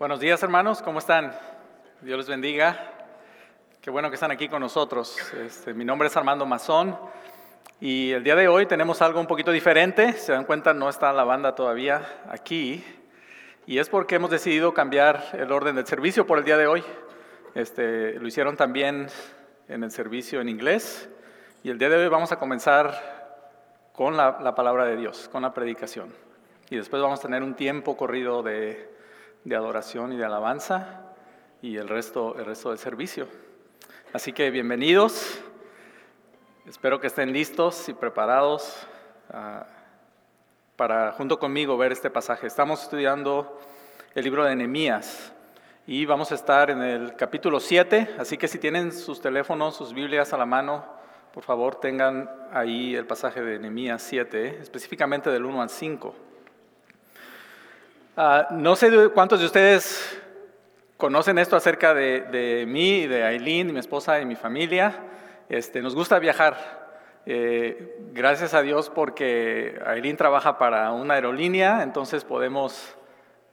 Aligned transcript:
Buenos 0.00 0.18
días 0.18 0.42
hermanos, 0.42 0.80
¿cómo 0.80 0.98
están? 0.98 1.30
Dios 2.00 2.16
les 2.16 2.26
bendiga. 2.26 2.90
Qué 3.82 3.90
bueno 3.90 4.08
que 4.08 4.14
están 4.14 4.30
aquí 4.30 4.48
con 4.48 4.62
nosotros. 4.62 5.14
Este, 5.34 5.74
mi 5.74 5.84
nombre 5.84 6.08
es 6.08 6.16
Armando 6.16 6.46
Mazón 6.46 6.98
y 7.82 8.10
el 8.12 8.24
día 8.24 8.34
de 8.34 8.48
hoy 8.48 8.64
tenemos 8.64 9.02
algo 9.02 9.20
un 9.20 9.26
poquito 9.26 9.52
diferente. 9.52 10.14
Se 10.14 10.32
dan 10.32 10.46
cuenta, 10.46 10.72
no 10.72 10.88
está 10.88 11.12
la 11.12 11.24
banda 11.24 11.54
todavía 11.54 12.22
aquí 12.30 12.82
y 13.66 13.76
es 13.76 13.90
porque 13.90 14.14
hemos 14.14 14.30
decidido 14.30 14.72
cambiar 14.72 15.22
el 15.34 15.52
orden 15.52 15.76
del 15.76 15.86
servicio 15.86 16.26
por 16.26 16.38
el 16.38 16.44
día 16.44 16.56
de 16.56 16.66
hoy. 16.66 16.82
Este, 17.54 18.14
lo 18.14 18.26
hicieron 18.26 18.56
también 18.56 19.08
en 19.68 19.84
el 19.84 19.90
servicio 19.90 20.40
en 20.40 20.48
inglés 20.48 21.10
y 21.62 21.68
el 21.68 21.76
día 21.76 21.90
de 21.90 21.96
hoy 21.96 22.08
vamos 22.08 22.32
a 22.32 22.38
comenzar 22.38 23.90
con 23.92 24.16
la, 24.16 24.38
la 24.40 24.54
palabra 24.54 24.86
de 24.86 24.96
Dios, 24.96 25.28
con 25.30 25.42
la 25.42 25.52
predicación. 25.52 26.10
Y 26.70 26.76
después 26.76 27.02
vamos 27.02 27.18
a 27.18 27.22
tener 27.24 27.42
un 27.42 27.54
tiempo 27.54 27.98
corrido 27.98 28.42
de 28.42 28.98
de 29.44 29.56
adoración 29.56 30.12
y 30.12 30.16
de 30.16 30.24
alabanza 30.24 31.00
y 31.62 31.76
el 31.76 31.88
resto, 31.88 32.36
el 32.38 32.44
resto 32.44 32.70
del 32.70 32.78
servicio. 32.78 33.26
Así 34.12 34.32
que 34.32 34.50
bienvenidos. 34.50 35.40
Espero 36.66 37.00
que 37.00 37.06
estén 37.06 37.32
listos 37.32 37.88
y 37.88 37.94
preparados 37.94 38.86
ah, 39.32 39.66
para 40.76 41.12
junto 41.12 41.38
conmigo 41.38 41.76
ver 41.78 41.92
este 41.92 42.10
pasaje. 42.10 42.46
Estamos 42.46 42.82
estudiando 42.82 43.58
el 44.14 44.24
libro 44.24 44.44
de 44.44 44.54
Nehemías 44.56 45.32
y 45.86 46.04
vamos 46.04 46.32
a 46.32 46.34
estar 46.34 46.70
en 46.70 46.82
el 46.82 47.16
capítulo 47.16 47.60
7, 47.60 48.16
así 48.18 48.36
que 48.36 48.46
si 48.46 48.58
tienen 48.58 48.92
sus 48.92 49.20
teléfonos, 49.20 49.74
sus 49.74 49.94
Biblias 49.94 50.32
a 50.32 50.36
la 50.36 50.46
mano, 50.46 50.84
por 51.32 51.44
favor 51.44 51.76
tengan 51.76 52.30
ahí 52.52 52.94
el 52.94 53.06
pasaje 53.06 53.40
de 53.40 53.58
Nehemías 53.58 54.02
7, 54.02 54.58
específicamente 54.60 55.30
del 55.30 55.44
1 55.44 55.62
al 55.62 55.70
5. 55.70 56.29
Ah, 58.22 58.48
no 58.50 58.76
sé 58.76 59.08
cuántos 59.14 59.40
de 59.40 59.46
ustedes 59.46 60.20
conocen 60.98 61.38
esto 61.38 61.56
acerca 61.56 61.94
de, 61.94 62.66
mí, 62.68 63.06
de 63.06 63.24
Aileen, 63.24 63.72
mi 63.72 63.78
esposa 63.80 64.20
y 64.20 64.26
mi 64.26 64.36
familia. 64.36 64.94
Este, 65.48 65.80
nos 65.80 65.94
gusta 65.94 66.18
viajar. 66.18 67.22
Eh, 67.24 67.96
gracias 68.12 68.52
a 68.52 68.60
Dios 68.60 68.90
porque 68.90 69.80
Aileen 69.86 70.18
trabaja 70.18 70.58
para 70.58 70.92
una 70.92 71.14
aerolínea, 71.14 71.82
entonces 71.82 72.22
podemos, 72.26 72.94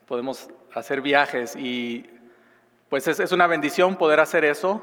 podemos 0.05 0.49
hacer 0.73 0.99
viajes 0.99 1.55
y 1.55 2.05
pues 2.89 3.07
es, 3.07 3.21
es 3.21 3.31
una 3.31 3.47
bendición 3.47 3.95
poder 3.95 4.19
hacer 4.19 4.43
eso. 4.43 4.81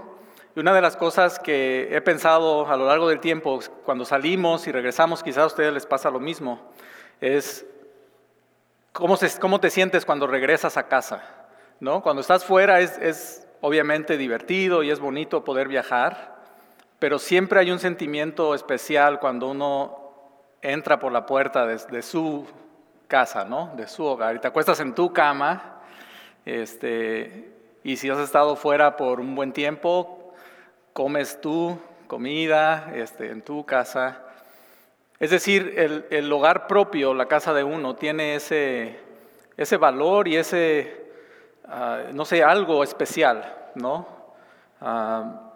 Y 0.57 0.61
una 0.61 0.73
de 0.73 0.81
las 0.81 0.97
cosas 0.97 1.39
que 1.39 1.95
he 1.95 2.01
pensado 2.01 2.67
a 2.69 2.79
lo 2.79 2.87
largo 2.87 3.11
del 3.11 3.21
tiempo, 3.21 3.61
cuando 3.85 4.07
salimos 4.07 4.67
y 4.67 4.73
regresamos, 4.73 5.23
quizás 5.23 5.43
a 5.43 5.47
ustedes 5.49 5.75
les 5.75 5.85
pasa 5.85 6.11
lo 6.11 6.21
mismo, 6.21 6.73
es 7.21 7.67
¿Cómo, 8.95 9.59
te 9.59 9.71
sientes 9.71 10.07
cuando 10.07 10.29
regresas 10.29 10.77
a 10.77 10.87
casa? 10.87 11.21
¿No? 11.81 12.01
Cuando 12.01 12.21
estás 12.21 12.45
fuera 12.45 12.79
es, 12.79 13.45
obviamente 13.61 14.17
divertido 14.17 14.85
y 14.85 14.91
es 14.93 15.01
bonito 15.01 15.43
poder 15.43 15.67
viajar, 15.67 16.37
pero 17.01 17.19
siempre 17.19 17.59
hay 17.59 17.73
un 17.73 17.81
sentimiento 17.81 18.55
especial 18.55 19.19
cuando 19.19 19.49
uno 19.49 19.99
entra 20.63 21.01
por 21.01 21.11
la 21.11 21.27
puerta 21.27 21.67
de, 21.67 22.03
su 22.03 22.47
casa, 23.09 23.45
¿no? 23.45 23.73
de 23.75 23.89
su 23.89 24.05
hogar, 24.05 24.37
y 24.37 24.39
te 24.39 24.47
acuestas 24.47 24.79
en 24.79 24.95
tu 24.95 25.13
cama, 25.13 25.81
este, 26.45 27.53
y 27.83 27.97
si 27.97 28.09
has 28.11 28.21
estado 28.21 28.55
fuera 28.55 28.97
por 28.97 29.19
un 29.19 29.35
buen 29.35 29.53
tiempo, 29.53 30.33
comes 30.93 31.41
tu 31.41 31.77
comida 32.07 32.93
este, 32.95 33.33
en 33.33 33.43
tu 33.43 33.67
casa, 33.67 34.23
es 35.25 35.31
decir, 35.31 36.05
el, 36.11 36.31
hogar 36.31 36.67
propio, 36.67 37.15
la 37.15 37.25
casa 37.25 37.55
de 37.55 37.65
uno, 37.65 37.97
tiene 37.97 38.35
ese, 38.35 38.99
valor 39.81 40.29
y 40.29 40.37
ese, 40.37 41.03
ah, 41.67 42.03
no 42.13 42.27
sé, 42.27 42.45
algo 42.45 42.85
especial, 42.85 43.71
¿no? 43.75 44.07
Ah, 44.83 45.51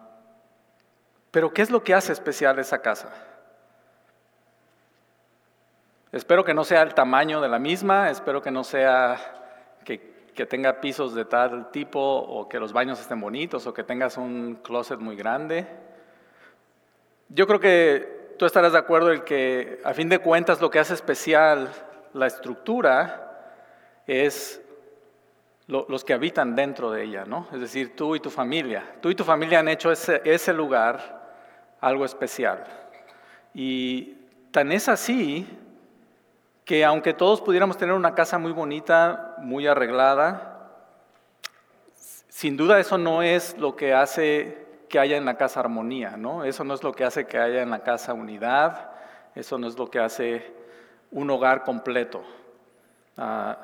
pero 1.30 1.52
¿qué 1.52 1.60
es 1.60 1.70
lo 1.70 1.84
que 1.84 1.92
hace 1.92 2.14
especial 2.14 2.58
esa 2.58 2.80
casa? 2.80 3.12
Espero 6.12 6.44
que 6.44 6.54
no 6.54 6.64
sea 6.64 6.80
el 6.80 6.94
tamaño 6.94 7.38
de 7.42 7.50
la 7.50 7.58
misma, 7.58 8.08
espero 8.08 8.40
que 8.40 8.50
no 8.50 8.64
sea 8.64 9.18
que, 9.84 10.46
tenga 10.46 10.80
pisos 10.80 11.14
de 11.14 11.26
tal 11.26 11.70
tipo 11.72 12.00
o 12.00 12.48
que 12.48 12.58
los 12.58 12.72
baños 12.72 12.98
estén 13.00 13.20
bonitos 13.20 13.66
o 13.66 13.74
que 13.74 13.84
tengas 13.84 14.16
un 14.16 14.60
closet 14.62 14.98
muy 14.98 15.14
grande. 15.14 15.66
Yo 17.28 17.46
creo 17.46 17.60
que 17.60 18.17
tú 18.38 18.46
estarás 18.46 18.72
de 18.72 18.78
acuerdo 18.78 19.12
en 19.12 19.22
que 19.22 19.80
a 19.84 19.92
fin 19.92 20.08
de 20.08 20.20
cuentas 20.20 20.60
lo 20.60 20.70
que 20.70 20.78
hace 20.78 20.94
especial 20.94 21.70
la 22.14 22.26
estructura 22.26 23.24
es 24.06 24.62
los 25.66 26.02
que 26.02 26.14
habitan 26.14 26.56
dentro 26.56 26.90
de 26.90 27.04
ella, 27.04 27.26
¿no? 27.26 27.46
Es 27.52 27.60
decir, 27.60 27.94
tú 27.94 28.16
y 28.16 28.20
tu 28.20 28.30
familia. 28.30 28.94
Tú 29.02 29.10
y 29.10 29.14
tu 29.14 29.22
familia 29.22 29.58
han 29.58 29.68
hecho 29.68 29.92
ese, 29.92 30.22
ese 30.24 30.54
lugar 30.54 31.28
algo 31.78 32.06
especial. 32.06 32.64
Y 33.52 34.14
tan 34.50 34.72
es 34.72 34.88
así 34.88 35.46
que 36.64 36.86
aunque 36.86 37.12
todos 37.12 37.42
pudiéramos 37.42 37.76
tener 37.76 37.94
una 37.94 38.14
casa 38.14 38.38
muy 38.38 38.52
bonita, 38.52 39.34
muy 39.40 39.66
arreglada, 39.66 40.70
sin 42.28 42.56
duda 42.56 42.80
eso 42.80 42.96
no 42.96 43.22
es 43.22 43.58
lo 43.58 43.76
que 43.76 43.92
hace 43.92 44.67
que 44.88 44.98
haya 44.98 45.16
en 45.16 45.24
la 45.24 45.36
casa 45.36 45.60
armonía, 45.60 46.16
¿no? 46.16 46.44
Eso 46.44 46.64
no 46.64 46.74
es 46.74 46.82
lo 46.82 46.92
que 46.92 47.04
hace 47.04 47.26
que 47.26 47.38
haya 47.38 47.62
en 47.62 47.70
la 47.70 47.80
casa 47.80 48.14
unidad, 48.14 48.90
eso 49.34 49.58
no 49.58 49.68
es 49.68 49.78
lo 49.78 49.90
que 49.90 49.98
hace 49.98 50.52
un 51.10 51.30
hogar 51.30 51.64
completo. 51.64 52.22
Ah, 53.16 53.56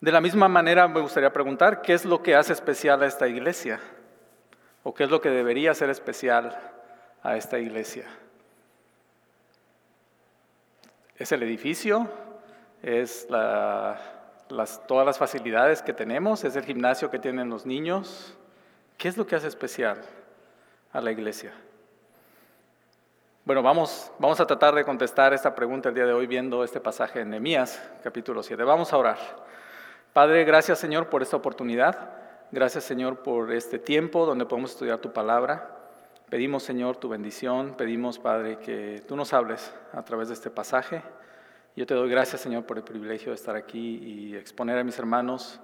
de 0.00 0.12
la 0.12 0.20
misma 0.20 0.48
manera 0.48 0.86
me 0.86 1.00
gustaría 1.00 1.32
preguntar, 1.32 1.80
¿qué 1.80 1.94
es 1.94 2.04
lo 2.04 2.22
que 2.22 2.34
hace 2.34 2.52
especial 2.52 3.02
a 3.02 3.06
esta 3.06 3.26
iglesia? 3.26 3.80
¿O 4.82 4.92
qué 4.92 5.04
es 5.04 5.10
lo 5.10 5.20
que 5.20 5.30
debería 5.30 5.72
ser 5.72 5.88
especial 5.88 6.58
a 7.22 7.36
esta 7.36 7.58
iglesia? 7.58 8.04
¿Es 11.16 11.32
el 11.32 11.42
edificio? 11.42 12.06
¿Es 12.82 13.26
todas 13.26 15.06
las 15.06 15.16
facilidades 15.16 15.80
que 15.80 15.94
tenemos? 15.94 16.44
¿Es 16.44 16.54
el 16.56 16.64
gimnasio 16.64 17.10
que 17.10 17.18
tienen 17.18 17.48
los 17.48 17.64
niños? 17.64 18.36
¿Qué 18.96 19.08
es 19.08 19.16
lo 19.16 19.26
que 19.26 19.36
hace 19.36 19.48
especial 19.48 20.00
a 20.92 21.00
la 21.00 21.10
iglesia? 21.10 21.52
Bueno, 23.44 23.62
vamos, 23.62 24.10
vamos 24.18 24.40
a 24.40 24.46
tratar 24.46 24.74
de 24.74 24.84
contestar 24.84 25.34
esta 25.34 25.54
pregunta 25.54 25.90
el 25.90 25.94
día 25.94 26.06
de 26.06 26.14
hoy 26.14 26.26
viendo 26.26 26.64
este 26.64 26.80
pasaje 26.80 27.20
en 27.20 27.30
Nehemías, 27.30 27.82
capítulo 28.02 28.42
7. 28.42 28.62
Vamos 28.62 28.92
a 28.92 28.96
orar. 28.96 29.18
Padre, 30.14 30.44
gracias 30.44 30.78
Señor 30.78 31.10
por 31.10 31.20
esta 31.20 31.36
oportunidad. 31.36 32.10
Gracias 32.52 32.84
Señor 32.84 33.22
por 33.22 33.52
este 33.52 33.78
tiempo 33.78 34.24
donde 34.24 34.46
podemos 34.46 34.70
estudiar 34.70 34.98
tu 34.98 35.12
palabra. 35.12 35.76
Pedimos 36.30 36.62
Señor 36.62 36.96
tu 36.96 37.08
bendición. 37.10 37.74
Pedimos 37.76 38.18
Padre 38.18 38.58
que 38.58 39.02
tú 39.06 39.16
nos 39.16 39.34
hables 39.34 39.74
a 39.92 40.02
través 40.04 40.28
de 40.28 40.34
este 40.34 40.50
pasaje. 40.50 41.02
Yo 41.76 41.84
te 41.84 41.92
doy 41.92 42.08
gracias 42.08 42.40
Señor 42.40 42.64
por 42.64 42.78
el 42.78 42.84
privilegio 42.84 43.30
de 43.30 43.34
estar 43.34 43.56
aquí 43.56 43.96
y 43.96 44.36
exponer 44.36 44.78
a 44.78 44.84
mis 44.84 44.98
hermanos 44.98 45.60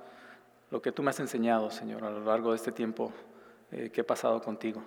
lo 0.70 0.80
que 0.80 0.92
tú 0.92 1.02
me 1.02 1.10
has 1.10 1.20
enseñado, 1.20 1.70
Señor, 1.70 2.04
a 2.04 2.10
lo 2.10 2.20
largo 2.24 2.50
de 2.50 2.56
este 2.56 2.70
tiempo 2.70 3.12
eh, 3.72 3.90
que 3.92 4.02
he 4.02 4.04
pasado 4.04 4.40
contigo. 4.40 4.82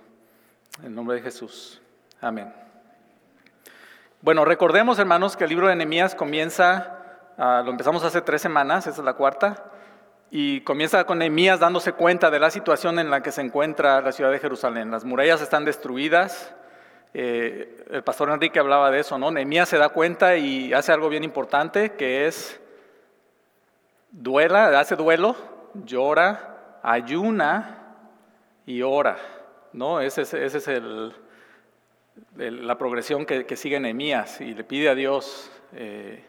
En 0.81 0.95
nombre 0.95 1.17
de 1.17 1.21
Jesús. 1.21 1.81
Amén. 2.21 2.53
Bueno, 4.21 4.45
recordemos, 4.45 4.97
hermanos, 4.97 5.35
que 5.35 5.43
el 5.43 5.49
libro 5.49 5.67
de 5.67 5.75
Nehemías 5.75 6.15
comienza, 6.15 6.99
ah, 7.37 7.61
lo 7.65 7.71
empezamos 7.71 8.03
hace 8.03 8.21
tres 8.21 8.41
semanas, 8.41 8.87
esta 8.87 9.01
es 9.01 9.05
la 9.05 9.13
cuarta, 9.13 9.71
y 10.31 10.61
comienza 10.61 11.03
con 11.03 11.19
Nehemías 11.19 11.59
dándose 11.59 11.91
cuenta 11.91 12.31
de 12.31 12.39
la 12.39 12.49
situación 12.49 12.97
en 12.97 13.09
la 13.09 13.21
que 13.21 13.33
se 13.33 13.41
encuentra 13.41 14.01
la 14.01 14.13
ciudad 14.13 14.31
de 14.31 14.39
Jerusalén. 14.39 14.89
Las 14.89 15.03
murallas 15.03 15.41
están 15.41 15.65
destruidas. 15.65 16.55
Eh, 17.13 17.85
el 17.91 18.03
pastor 18.03 18.29
Enrique 18.29 18.57
hablaba 18.57 18.89
de 18.89 19.01
eso, 19.01 19.19
¿no? 19.19 19.29
Nehemías 19.29 19.67
se 19.67 19.77
da 19.77 19.89
cuenta 19.89 20.37
y 20.37 20.73
hace 20.73 20.93
algo 20.93 21.09
bien 21.09 21.25
importante, 21.25 21.91
que 21.91 22.25
es 22.25 22.59
duela, 24.11 24.79
hace 24.79 24.95
duelo 24.95 25.52
llora, 25.73 26.79
ayuna 26.83 27.95
y 28.65 28.81
ora. 28.81 29.17
¿no? 29.73 29.99
Esa 29.99 30.21
es, 30.21 30.33
ese 30.33 30.57
es 30.57 30.67
el, 30.67 31.13
la 32.35 32.77
progresión 32.77 33.25
que, 33.25 33.55
sigue 33.55 33.79
Nehemías 33.79 34.41
y 34.41 34.53
le 34.53 34.63
pide 34.63 34.89
a 34.89 34.95
Dios, 34.95 35.51
eh, 35.73 36.23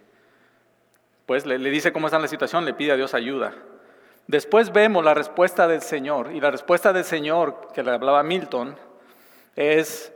pues 1.27 1.47
le, 1.47 1.59
le 1.59 1.71
dice 1.71 1.93
cómo 1.93 2.07
está 2.07 2.19
la 2.19 2.29
situación, 2.29 2.65
le 2.65 2.75
pide 2.75 2.93
a 2.93 2.97
Dios 2.97 3.15
ayuda. 3.15 3.55
Después 4.27 4.73
vemos 4.73 5.05
la 5.05 5.13
respuesta 5.13 5.69
del 5.69 5.83
Señor 5.83 6.33
y 6.33 6.41
la 6.41 6.51
respuesta 6.51 6.93
del 6.93 7.05
Señor 7.05 7.69
que 7.75 7.83
le 7.83 7.91
hablaba 7.91 8.23
Milton 8.23 8.75
es, 9.55 10.13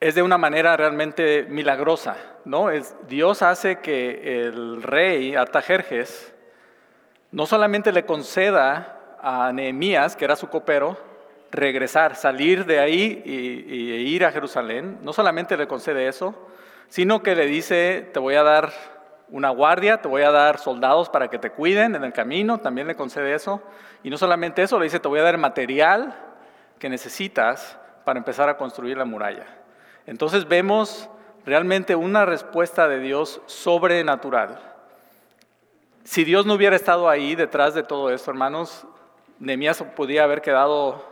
es 0.00 0.14
de 0.14 0.22
una 0.22 0.38
manera 0.38 0.76
realmente 0.76 1.44
milagrosa. 1.48 2.16
¿no? 2.46 2.70
Es, 2.70 2.96
Dios 3.06 3.42
hace 3.42 3.80
que 3.80 4.46
el 4.46 4.82
rey 4.82 5.34
Artajerjes 5.34 6.32
no 7.36 7.44
solamente 7.44 7.92
le 7.92 8.06
conceda 8.06 9.18
a 9.20 9.52
Nehemías, 9.52 10.16
que 10.16 10.24
era 10.24 10.36
su 10.36 10.48
copero, 10.48 10.96
regresar, 11.50 12.16
salir 12.16 12.64
de 12.64 12.78
ahí 12.78 13.22
y, 13.26 14.14
ir 14.14 14.24
a 14.24 14.32
Jerusalén, 14.32 15.00
no 15.02 15.12
solamente 15.12 15.54
le 15.58 15.68
concede 15.68 16.08
eso, 16.08 16.34
sino 16.88 17.22
que 17.22 17.34
le 17.34 17.44
dice, 17.44 18.08
te 18.14 18.20
voy 18.20 18.36
a 18.36 18.42
dar 18.42 18.72
una 19.28 19.50
guardia, 19.50 20.00
te 20.00 20.08
voy 20.08 20.22
a 20.22 20.30
dar 20.30 20.56
soldados 20.56 21.10
para 21.10 21.28
que 21.28 21.38
te 21.38 21.50
cuiden 21.50 21.94
en 21.94 22.04
el 22.04 22.14
camino, 22.14 22.56
también 22.56 22.86
le 22.86 22.96
concede 22.96 23.34
eso. 23.34 23.60
Y 24.02 24.08
no 24.08 24.16
solamente 24.16 24.62
eso, 24.62 24.78
le 24.78 24.84
dice, 24.84 24.98
te 24.98 25.08
voy 25.08 25.20
a 25.20 25.24
dar 25.24 25.36
material 25.36 26.14
que 26.78 26.88
necesitas 26.88 27.78
para 28.06 28.18
empezar 28.18 28.48
a 28.48 28.56
construir 28.56 28.96
la 28.96 29.04
muralla. 29.04 29.44
Entonces 30.06 30.48
vemos 30.48 31.10
realmente 31.44 31.96
una 31.96 32.24
respuesta 32.24 32.88
de 32.88 32.98
Dios 32.98 33.42
sobrenatural. 33.44 34.65
Si 36.06 36.22
Dios 36.22 36.46
no 36.46 36.54
hubiera 36.54 36.76
estado 36.76 37.08
ahí 37.08 37.34
detrás 37.34 37.74
de 37.74 37.82
todo 37.82 38.10
esto, 38.10 38.30
hermanos, 38.30 38.86
Nehemías 39.40 39.82
podía 39.96 40.22
haber 40.22 40.40
quedado 40.40 41.04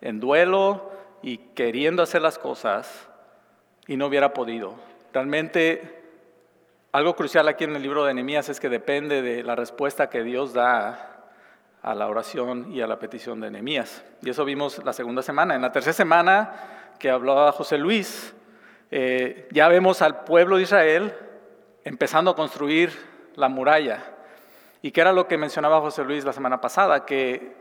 en 0.00 0.20
duelo 0.20 0.90
y 1.20 1.36
queriendo 1.36 2.02
hacer 2.02 2.22
las 2.22 2.38
cosas 2.38 3.10
y 3.86 3.98
no 3.98 4.06
hubiera 4.06 4.32
podido. 4.32 4.74
Realmente 5.12 6.02
algo 6.92 7.14
crucial 7.14 7.46
aquí 7.46 7.64
en 7.64 7.76
el 7.76 7.82
libro 7.82 8.06
de 8.06 8.14
Nehemías 8.14 8.48
es 8.48 8.58
que 8.58 8.70
depende 8.70 9.20
de 9.20 9.42
la 9.42 9.54
respuesta 9.54 10.08
que 10.08 10.22
Dios 10.22 10.54
da 10.54 11.26
a 11.82 11.94
la 11.94 12.08
oración 12.08 12.72
y 12.72 12.80
a 12.80 12.86
la 12.86 12.98
petición 12.98 13.38
de 13.38 13.50
Nehemías. 13.50 14.02
Y 14.22 14.30
eso 14.30 14.46
vimos 14.46 14.82
la 14.82 14.94
segunda 14.94 15.20
semana. 15.20 15.54
En 15.54 15.60
la 15.60 15.72
tercera 15.72 15.92
semana 15.92 16.94
que 16.98 17.10
hablaba 17.10 17.52
José 17.52 17.76
Luis, 17.76 18.34
eh, 18.90 19.46
ya 19.50 19.68
vemos 19.68 20.00
al 20.00 20.24
pueblo 20.24 20.56
de 20.56 20.62
Israel 20.62 21.12
empezando 21.84 22.30
a 22.30 22.34
construir 22.34 22.92
la 23.34 23.50
muralla. 23.50 24.11
Y 24.82 24.90
que 24.90 25.00
era 25.00 25.12
lo 25.12 25.26
que 25.26 25.38
mencionaba 25.38 25.80
José 25.80 26.04
Luis 26.04 26.24
la 26.24 26.32
semana 26.32 26.60
pasada, 26.60 27.06
que 27.06 27.56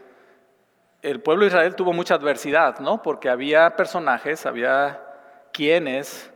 el 1.01 1.21
pueblo 1.21 1.44
de 1.44 1.50
Israel 1.50 1.75
tuvo 1.75 1.94
mucha 1.94 2.15
adversidad, 2.15 2.79
¿no? 2.79 3.01
Porque 3.01 3.29
había 3.29 3.75
personajes, 3.75 4.45
había 4.45 5.01
quienes 5.53 6.31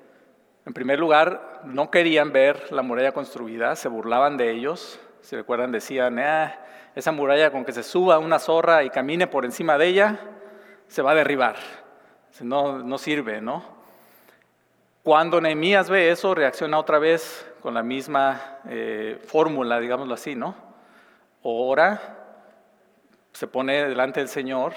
en 0.65 0.73
primer 0.73 0.99
lugar, 0.99 1.61
no 1.63 1.91
querían 1.91 2.31
ver 2.31 2.71
la 2.71 2.81
muralla 2.81 3.11
construida, 3.11 3.75
se 3.75 3.87
burlaban 3.87 4.35
de 4.35 4.51
ellos. 4.51 4.99
Si 5.21 5.35
recuerdan, 5.35 5.71
decían, 5.71 6.17
ah, 6.17 6.57
esa 6.95 7.11
muralla 7.11 7.51
con 7.51 7.65
que 7.65 7.71
se 7.71 7.83
suba 7.83 8.17
una 8.17 8.39
zorra 8.39 8.83
y 8.83 8.89
camine 8.89 9.27
por 9.27 9.45
encima 9.45 9.77
de 9.77 9.87
ella, 9.87 10.19
se 10.87 11.03
va 11.03 11.11
a 11.11 11.15
derribar. 11.15 11.55
No, 12.41 12.79
no 12.79 12.97
sirve, 12.97 13.41
¿no? 13.41 13.63
Cuando 15.03 15.39
Nehemías 15.39 15.87
ve 15.87 16.09
eso, 16.09 16.33
reacciona 16.33 16.79
otra 16.79 16.97
vez 16.97 17.47
con 17.61 17.75
la 17.75 17.83
misma 17.83 18.59
eh, 18.67 19.21
fórmula, 19.27 19.79
digámoslo 19.79 20.15
así, 20.15 20.33
¿no? 20.33 20.55
Ora, 21.47 22.01
se 23.31 23.45
pone 23.45 23.87
delante 23.87 24.19
del 24.19 24.29
Señor 24.29 24.73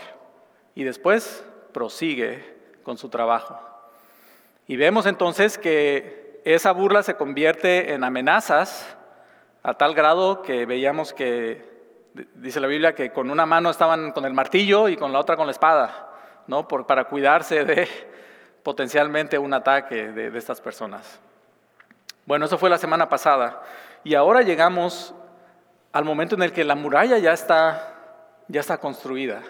y 0.74 0.84
después 0.84 1.42
prosigue 1.72 2.44
con 2.82 2.98
su 2.98 3.08
trabajo. 3.08 3.58
Y 4.66 4.76
vemos 4.76 5.06
entonces 5.06 5.56
que 5.56 6.42
esa 6.44 6.72
burla 6.72 7.02
se 7.02 7.14
convierte 7.14 7.94
en 7.94 8.04
amenazas 8.04 8.98
a 9.62 9.78
tal 9.78 9.94
grado 9.94 10.42
que 10.42 10.66
veíamos 10.66 11.14
que, 11.14 11.64
dice 12.34 12.60
la 12.60 12.66
Biblia, 12.66 12.94
que 12.94 13.12
con 13.12 13.30
una 13.30 13.46
mano 13.46 13.70
estaban 13.70 14.12
con 14.12 14.26
el 14.26 14.34
martillo 14.34 14.90
y 14.90 14.98
con 14.98 15.10
la 15.10 15.20
otra 15.20 15.36
con 15.36 15.46
la 15.46 15.52
espada, 15.52 16.10
¿no? 16.48 16.68
Para 16.68 17.04
cuidarse 17.04 17.64
de 17.64 17.88
potencialmente 18.62 19.38
un 19.38 19.54
ataque 19.54 20.08
de 20.08 20.36
estas 20.36 20.60
personas. 20.60 21.18
Bueno, 22.26 22.44
eso 22.44 22.58
fue 22.58 22.68
la 22.68 22.76
semana 22.76 23.08
pasada. 23.08 23.62
Y 24.04 24.14
ahora 24.14 24.42
llegamos 24.42 25.14
al 25.93 26.05
momento 26.05 26.35
en 26.35 26.43
el 26.43 26.52
que 26.52 26.64
la 26.64 26.75
muralla 26.75 27.19
ya 27.19 27.32
está, 27.32 27.94
ya 28.49 28.61
está 28.61 28.79
construida. 28.79 29.43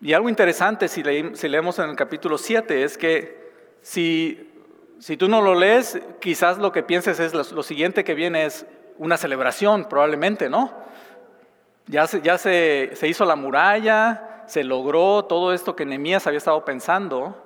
Y 0.00 0.12
algo 0.12 0.28
interesante 0.28 0.88
si, 0.88 1.02
si 1.34 1.48
leemos 1.48 1.78
en 1.78 1.90
el 1.90 1.96
capítulo 1.96 2.38
7 2.38 2.82
es 2.82 2.98
que 2.98 3.44
si, 3.82 4.50
tú 5.18 5.28
no 5.28 5.42
lo 5.42 5.54
lees, 5.54 6.00
quizás 6.20 6.58
lo 6.58 6.72
que 6.72 6.82
pienses 6.82 7.20
es 7.20 7.34
lo, 7.34 7.62
siguiente 7.62 8.04
que 8.04 8.14
viene 8.14 8.46
es 8.46 8.66
una 8.98 9.16
celebración, 9.16 9.88
probablemente, 9.88 10.48
¿no? 10.48 10.72
Ya, 11.86 12.06
se, 12.06 12.22
ya 12.22 12.38
se, 12.38 12.96
hizo 13.02 13.24
la 13.24 13.36
muralla, 13.36 14.44
se 14.46 14.64
logró 14.64 15.26
todo 15.26 15.52
esto 15.52 15.76
que 15.76 15.84
Nehemías 15.84 16.26
había 16.26 16.38
estado 16.38 16.64
pensando. 16.64 17.40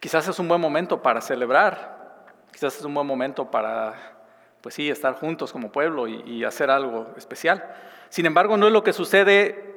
Quizás 0.00 0.26
es 0.26 0.38
un 0.40 0.48
buen 0.48 0.60
momento 0.60 1.00
para 1.00 1.20
celebrar, 1.20 2.26
quizás 2.50 2.76
es 2.76 2.84
un 2.84 2.92
buen 2.92 3.06
momento 3.06 3.48
para, 3.48 4.11
pues 4.62 4.76
sí, 4.76 4.88
estar 4.88 5.14
juntos 5.14 5.52
como 5.52 5.72
pueblo 5.72 6.06
y, 6.06 6.44
hacer 6.44 6.70
algo 6.70 7.08
especial. 7.16 7.64
Sin 8.08 8.26
embargo, 8.26 8.56
no 8.56 8.66
es 8.66 8.72
lo 8.72 8.82
que 8.82 8.92
sucede 8.92 9.74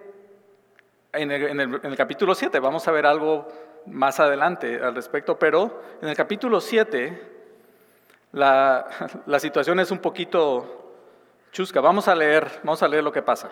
en 1.12 1.32
el, 1.32 1.96
capítulo 1.98 2.36
7. 2.36 2.60
Vamos 2.60 2.88
a 2.88 2.92
ver 2.92 3.06
algo 3.06 3.48
más 3.88 4.20
adelante 4.20 4.80
al 4.82 4.96
respecto, 4.96 5.38
pero 5.40 5.82
en 6.02 6.10
el 6.10 6.16
capítulo 6.16 6.62
7 6.62 7.32
la, 8.34 8.88
la 9.26 9.40
situación 9.40 9.80
es 9.80 9.90
un 9.90 10.00
poquito 10.00 10.94
chusca. 11.52 11.82
Vamos 11.82 12.08
a 12.08 12.16
leer, 12.16 12.48
vamos 12.64 12.84
a 12.84 12.88
leer 12.88 13.04
lo 13.04 13.12
que 13.12 13.24
pasa. 13.24 13.50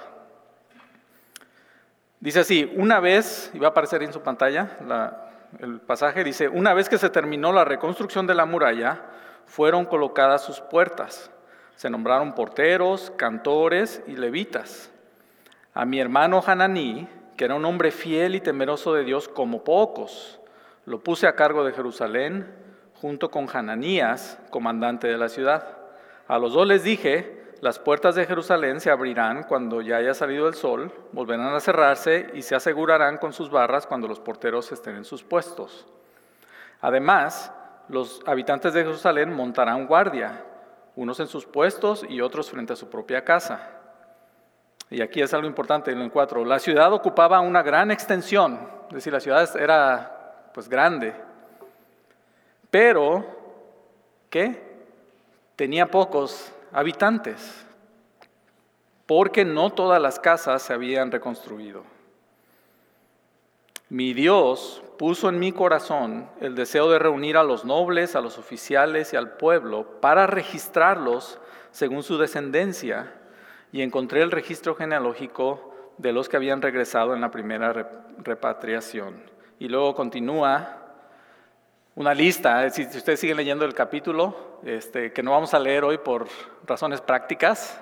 Dice 2.20 2.40
así, 2.40 2.72
una 2.78 3.00
vez, 3.00 3.52
y 3.54 3.60
va 3.60 3.68
a 3.68 3.72
aparecer 3.72 4.04
en 4.04 4.14
su 4.14 4.22
pantalla 4.22 4.78
el 5.60 5.80
pasaje, 5.82 6.24
dice, 6.24 6.48
una 6.48 6.74
vez 6.74 6.88
que 6.90 6.98
se 6.98 7.10
terminó 7.10 7.52
la 7.52 7.66
reconstrucción 7.66 8.26
de 8.28 8.34
la 8.34 8.46
muralla, 8.46 9.02
fueron 9.46 9.86
colocadas 9.86 10.44
sus 10.44 10.60
puertas. 10.62 11.32
Se 11.76 11.90
nombraron 11.90 12.36
porteros, 12.36 13.12
cantores 13.18 14.02
y 14.08 14.16
levitas. 14.16 14.92
A 15.74 15.86
mi 15.86 16.00
hermano 16.00 16.44
Hananí, 16.46 17.08
que 17.36 17.46
era 17.46 17.56
un 17.56 17.66
hombre 17.66 17.92
fiel 17.92 18.36
y 18.36 18.42
temeroso 18.42 18.94
de 18.94 19.04
Dios 19.04 19.28
como 19.28 19.64
pocos. 19.64 20.40
Lo 20.86 21.00
puse 21.00 21.28
a 21.28 21.36
cargo 21.36 21.64
de 21.64 21.74
Jerusalén 21.74 22.48
junto 22.96 23.32
con 23.32 23.48
Hananías, 23.52 24.40
comandante 24.50 25.08
de 25.08 25.18
la 25.18 25.30
ciudad. 25.30 25.78
A 26.28 26.38
los 26.38 26.54
dos 26.54 26.68
les 26.68 26.84
dije, 26.84 27.44
las 27.64 27.80
puertas 27.80 28.16
de 28.16 28.26
Jerusalén 28.26 28.80
se 28.82 28.92
abrirán 28.92 29.44
cuando 29.44 29.82
ya 29.82 29.98
haya 29.98 30.14
salido 30.14 30.48
el 30.48 30.54
sol, 30.54 30.92
volverán 31.12 31.54
a 31.54 31.60
cerrarse 31.60 32.30
y 32.34 32.42
se 32.42 32.56
asegurarán 32.56 33.18
con 33.18 33.34
sus 33.34 33.50
barras 33.50 33.88
cuando 33.88 34.08
los 34.08 34.20
porteros 34.20 34.72
estén 34.72 34.96
en 34.96 35.06
sus 35.06 35.24
puestos. 35.24 35.86
Además, 36.82 37.54
los 37.88 38.22
habitantes 38.26 38.74
de 38.74 38.84
Jerusalén 38.84 39.34
montarán 39.34 39.88
guardia, 39.88 40.44
unos 40.96 41.20
en 41.20 41.28
sus 41.28 41.46
puestos 41.46 42.06
y 42.08 42.22
otros 42.22 42.50
frente 42.50 42.74
a 42.74 42.76
su 42.76 42.90
propia 42.90 43.24
casa. 43.24 43.70
Y 44.90 45.02
aquí 45.02 45.22
es 45.22 45.34
algo 45.34 45.48
importante 45.48 45.92
en 45.92 46.00
el 46.00 46.12
4. 46.12 46.46
La 46.46 46.60
ciudad 46.60 46.94
ocupaba 46.94 47.40
una 47.40 47.64
gran 47.64 47.92
extensión, 47.92 48.60
es 48.90 48.96
decir, 48.96 49.12
la 49.12 49.20
ciudad 49.20 49.58
era 49.58 50.50
pues 50.54 50.70
grande. 50.70 51.16
Pero, 52.70 53.26
¿qué? 54.30 54.62
Tenía 55.56 55.90
pocos 55.90 56.52
habitantes, 56.72 57.66
porque 59.06 59.46
no 59.46 59.72
todas 59.72 60.02
las 60.02 60.20
casas 60.20 60.62
se 60.62 60.74
habían 60.74 61.12
reconstruido. 61.12 61.93
Mi 63.94 64.16
Dios 64.16 64.82
puso 64.98 65.30
en 65.30 65.38
mi 65.38 65.52
corazón 65.52 66.28
el 66.42 66.56
deseo 66.56 66.90
de 66.90 66.98
reunir 66.98 67.38
a 67.38 67.44
los 67.44 67.64
nobles, 67.64 68.16
a 68.16 68.22
los 68.22 68.40
oficiales 68.40 69.14
y 69.14 69.18
al 69.18 69.38
pueblo 69.38 70.02
para 70.02 70.26
registrarlos 70.26 71.38
según 71.70 72.02
su 72.02 72.18
descendencia 72.18 73.14
y 73.72 73.84
encontré 73.84 74.24
el 74.24 74.32
registro 74.32 74.74
genealógico 74.74 75.76
de 76.00 76.12
los 76.12 76.28
que 76.28 76.38
habían 76.38 76.64
regresado 76.64 77.14
en 77.14 77.22
la 77.22 77.30
primera 77.30 77.72
repatriación. 78.18 79.22
Y 79.60 79.68
luego 79.68 79.94
continúa 79.94 80.88
una 81.94 82.16
lista, 82.16 82.68
si 82.72 82.86
ustedes 82.86 83.20
siguen 83.20 83.38
leyendo 83.38 83.64
el 83.64 83.76
capítulo, 83.76 84.60
este, 84.64 85.14
que 85.14 85.22
no 85.22 85.30
vamos 85.30 85.54
a 85.54 85.60
leer 85.60 85.84
hoy 85.84 86.00
por 86.00 86.26
razones 86.66 87.00
prácticas, 87.00 87.80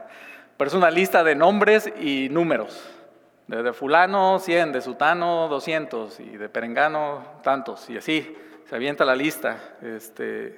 pero 0.57 0.67
es 0.67 0.75
una 0.75 0.91
lista 0.91 1.23
de 1.23 1.35
nombres 1.35 1.89
y 2.01 2.27
números. 2.27 3.00
De, 3.47 3.73
fulano 3.73 4.39
100, 4.39 4.71
de 4.71 4.81
sutano 4.81 5.47
200 5.49 6.19
y 6.21 6.37
de 6.37 6.47
perengano 6.47 7.39
tantos, 7.43 7.89
y 7.89 7.97
así 7.97 8.37
se 8.65 8.75
avienta 8.75 9.03
la 9.03 9.15
lista. 9.15 9.75
Este. 9.81 10.57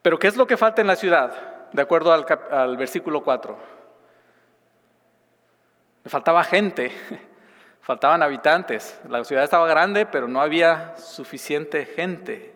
Pero 0.00 0.18
¿qué 0.18 0.28
es 0.28 0.36
lo 0.36 0.46
que 0.46 0.56
falta 0.56 0.80
en 0.80 0.86
la 0.86 0.96
ciudad? 0.96 1.58
de 1.72 1.82
acuerdo 1.82 2.12
al, 2.12 2.76
versículo 2.76 3.22
4. 3.22 3.58
Le 6.04 6.10
faltaba 6.10 6.42
gente, 6.44 6.90
faltaban 7.80 8.22
habitantes. 8.22 9.00
La 9.08 9.24
ciudad 9.24 9.44
estaba 9.44 9.68
grande, 9.68 10.06
pero 10.06 10.28
no 10.28 10.40
había 10.40 10.96
suficiente 10.96 11.84
gente. 11.84 12.54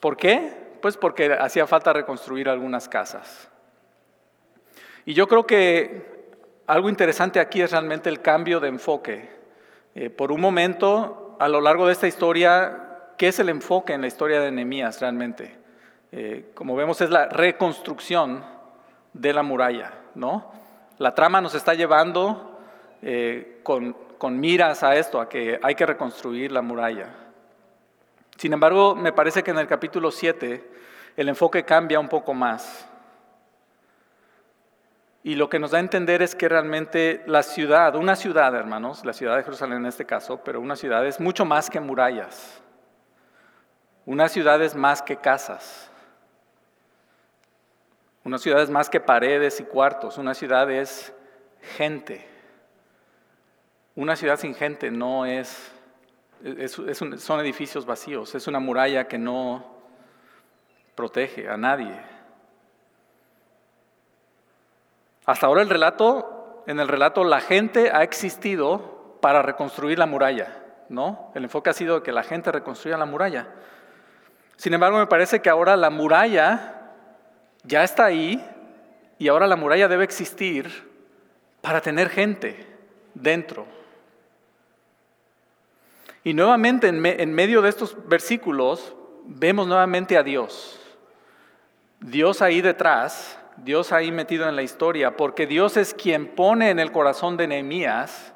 ¿Por 0.00 0.16
qué? 0.16 0.68
Pues 0.80 0.96
porque 0.96 1.32
hacía 1.32 1.66
falta 1.66 1.92
reconstruir 1.92 2.48
algunas 2.48 2.88
casas. 2.88 3.48
Y 5.04 5.14
yo 5.14 5.26
creo 5.26 5.46
que 5.46 6.17
algo 6.68 6.90
interesante 6.90 7.40
aquí 7.40 7.62
es 7.62 7.72
realmente 7.72 8.10
el 8.10 8.20
cambio 8.20 8.60
de 8.60 8.68
enfoque. 8.68 9.30
Eh, 9.94 10.10
por 10.10 10.30
un 10.30 10.40
momento, 10.40 11.34
a 11.40 11.48
lo 11.48 11.62
largo 11.62 11.86
de 11.86 11.92
esta 11.92 12.06
historia, 12.06 13.06
¿qué 13.16 13.28
es 13.28 13.38
el 13.38 13.48
enfoque 13.48 13.94
en 13.94 14.02
la 14.02 14.06
historia 14.06 14.40
de 14.40 14.52
Nehemías 14.52 15.00
realmente? 15.00 15.56
Eh, 16.12 16.50
como 16.54 16.76
vemos, 16.76 17.00
es 17.00 17.08
la 17.08 17.26
reconstrucción 17.26 18.44
de 19.14 19.32
la 19.32 19.42
muralla, 19.42 19.94
¿no? 20.14 20.52
La 20.98 21.14
trama 21.14 21.40
nos 21.40 21.54
está 21.54 21.72
llevando 21.72 22.60
eh, 23.00 23.60
con, 23.62 23.94
con 24.18 24.38
miras 24.38 24.82
a 24.82 24.94
esto, 24.94 25.22
a 25.22 25.28
que 25.28 25.58
hay 25.62 25.74
que 25.74 25.86
reconstruir 25.86 26.52
la 26.52 26.60
muralla. 26.60 27.14
Sin 28.36 28.52
embargo, 28.52 28.94
me 28.94 29.12
parece 29.12 29.42
que 29.42 29.52
en 29.52 29.58
el 29.58 29.66
capítulo 29.66 30.10
7 30.10 30.70
el 31.16 31.28
enfoque 31.30 31.64
cambia 31.64 31.98
un 31.98 32.08
poco 32.08 32.34
más. 32.34 32.87
Y 35.22 35.34
lo 35.34 35.48
que 35.48 35.58
nos 35.58 35.72
da 35.72 35.78
a 35.78 35.80
entender 35.80 36.22
es 36.22 36.34
que 36.34 36.48
realmente 36.48 37.22
la 37.26 37.42
ciudad, 37.42 37.96
una 37.96 38.16
ciudad, 38.16 38.54
hermanos, 38.54 39.04
la 39.04 39.12
ciudad 39.12 39.36
de 39.36 39.42
Jerusalén 39.42 39.78
en 39.78 39.86
este 39.86 40.06
caso, 40.06 40.42
pero 40.44 40.60
una 40.60 40.76
ciudad 40.76 41.06
es 41.06 41.20
mucho 41.20 41.44
más 41.44 41.68
que 41.68 41.80
murallas. 41.80 42.62
Una 44.06 44.28
ciudad 44.28 44.62
es 44.62 44.74
más 44.74 45.02
que 45.02 45.16
casas. 45.16 45.90
Una 48.24 48.38
ciudad 48.38 48.62
es 48.62 48.70
más 48.70 48.88
que 48.88 49.00
paredes 49.00 49.60
y 49.60 49.64
cuartos. 49.64 50.18
Una 50.18 50.34
ciudad 50.34 50.70
es 50.70 51.12
gente. 51.76 52.26
Una 53.98 54.14
ciudad 54.14 54.38
sin 54.38 54.54
gente 54.54 54.92
no 54.92 55.26
es, 55.26 55.72
son 56.86 57.40
edificios 57.40 57.84
vacíos, 57.84 58.32
es 58.36 58.46
una 58.46 58.60
muralla 58.60 59.08
que 59.08 59.18
no 59.18 59.64
protege 60.94 61.48
a 61.48 61.56
nadie. 61.56 62.00
Hasta 65.28 65.46
ahora 65.46 65.60
el 65.60 65.68
relato, 65.68 66.64
en 66.66 66.80
el 66.80 66.88
relato 66.88 67.22
la 67.22 67.42
gente 67.42 67.90
ha 67.92 68.02
existido 68.02 69.18
para 69.20 69.42
reconstruir 69.42 69.98
la 69.98 70.06
muralla, 70.06 70.56
¿no? 70.88 71.30
El 71.34 71.44
enfoque 71.44 71.68
ha 71.68 71.74
sido 71.74 72.02
que 72.02 72.12
la 72.12 72.22
gente 72.22 72.50
reconstruya 72.50 72.96
la 72.96 73.04
muralla. 73.04 73.46
Sin 74.56 74.72
embargo, 74.72 74.96
me 74.96 75.06
parece 75.06 75.42
que 75.42 75.50
ahora 75.50 75.76
la 75.76 75.90
muralla 75.90 76.92
ya 77.62 77.84
está 77.84 78.06
ahí 78.06 78.42
y 79.18 79.28
ahora 79.28 79.46
la 79.46 79.56
muralla 79.56 79.86
debe 79.86 80.04
existir 80.04 80.90
para 81.60 81.82
tener 81.82 82.08
gente 82.08 82.66
dentro. 83.12 83.66
Y 86.24 86.32
nuevamente 86.32 86.88
en, 86.88 87.04
en 87.04 87.34
medio 87.34 87.60
de 87.60 87.68
estos 87.68 87.94
versículos 88.08 88.94
vemos 89.26 89.66
nuevamente 89.66 90.16
a 90.16 90.22
Dios. 90.22 90.80
Dios 92.00 92.40
ahí 92.40 92.62
detrás 92.62 93.38
Dios 93.64 93.92
ahí 93.92 94.12
metido 94.12 94.48
en 94.48 94.56
la 94.56 94.62
historia, 94.62 95.16
porque 95.16 95.46
Dios 95.46 95.76
es 95.76 95.94
quien 95.94 96.28
pone 96.28 96.70
en 96.70 96.78
el 96.78 96.92
corazón 96.92 97.36
de 97.36 97.48
Nehemías 97.48 98.32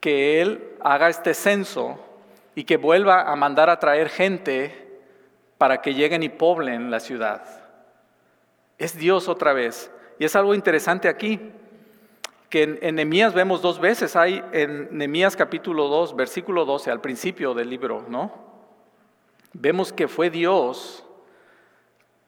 que 0.00 0.40
él 0.40 0.76
haga 0.80 1.08
este 1.08 1.34
censo 1.34 1.98
y 2.54 2.64
que 2.64 2.76
vuelva 2.76 3.30
a 3.30 3.36
mandar 3.36 3.70
a 3.70 3.78
traer 3.78 4.08
gente 4.08 5.00
para 5.58 5.82
que 5.82 5.94
lleguen 5.94 6.22
y 6.22 6.28
poblen 6.28 6.90
la 6.90 7.00
ciudad. 7.00 7.42
Es 8.78 8.96
Dios 8.96 9.28
otra 9.28 9.52
vez. 9.52 9.90
Y 10.18 10.24
es 10.24 10.34
algo 10.36 10.54
interesante 10.54 11.08
aquí, 11.08 11.38
que 12.48 12.78
en, 12.80 12.94
Nehemías 12.94 13.34
vemos 13.34 13.62
dos 13.62 13.78
veces, 13.78 14.16
hay 14.16 14.42
en 14.52 14.88
Nehemías 14.90 15.36
capítulo 15.36 15.88
2, 15.88 16.16
versículo 16.16 16.64
12, 16.64 16.90
al 16.90 17.00
principio 17.00 17.54
del 17.54 17.70
libro, 17.70 18.04
¿no? 18.08 18.32
Vemos 19.52 19.92
que 19.92 20.08
fue 20.08 20.30
Dios 20.30 21.04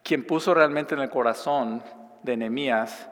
quien 0.02 0.26
puso 0.26 0.54
realmente 0.54 0.94
en 0.94 1.00
el 1.00 1.10
corazón 1.10 1.82
de 2.22 2.36
Nehemías 2.36 3.08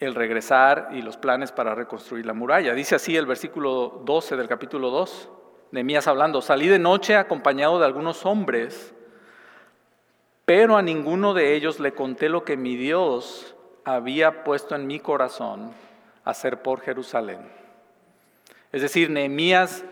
el 0.00 0.14
regresar 0.14 0.90
y 0.92 1.02
los 1.02 1.16
planes 1.16 1.50
para 1.52 1.74
reconstruir 1.74 2.24
la 2.24 2.34
muralla. 2.34 2.74
Dice 2.74 2.94
así 2.94 3.16
el 3.16 3.26
versículo 3.26 4.02
12 4.04 4.36
del 4.36 4.48
capítulo 4.48 4.90
2, 4.90 5.28
Nehemías 5.72 6.06
hablando, 6.06 6.40
salí 6.40 6.68
de 6.68 6.78
noche 6.78 7.16
acompañado 7.16 7.78
de 7.78 7.86
algunos 7.86 8.24
hombres, 8.24 8.94
pero 10.44 10.76
a 10.76 10.82
ninguno 10.82 11.34
de 11.34 11.54
ellos 11.54 11.80
le 11.80 11.92
conté 11.92 12.28
lo 12.28 12.44
que 12.44 12.56
mi 12.56 12.76
Dios 12.76 13.54
había 13.84 14.44
puesto 14.44 14.74
en 14.76 14.86
mi 14.86 15.00
corazón 15.00 15.72
hacer 16.24 16.62
por 16.62 16.80
Jerusalén. 16.80 17.40
Es 18.70 18.82
decir, 18.82 19.10
Nehemías 19.10 19.84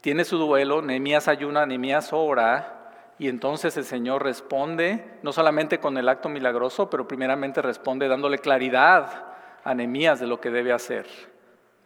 tiene 0.00 0.24
su 0.24 0.38
duelo, 0.38 0.82
Nehemías 0.82 1.28
ayuna, 1.28 1.66
Nehemías 1.66 2.12
ora, 2.12 2.75
y 3.18 3.28
entonces 3.28 3.76
el 3.76 3.84
Señor 3.84 4.22
responde, 4.22 5.18
no 5.22 5.32
solamente 5.32 5.80
con 5.80 5.96
el 5.96 6.08
acto 6.08 6.28
milagroso, 6.28 6.90
pero 6.90 7.08
primeramente 7.08 7.62
responde 7.62 8.08
dándole 8.08 8.38
claridad 8.38 9.24
a 9.64 9.74
Nehemías 9.74 10.20
de 10.20 10.26
lo 10.26 10.40
que 10.40 10.50
debe 10.50 10.72
hacer, 10.72 11.06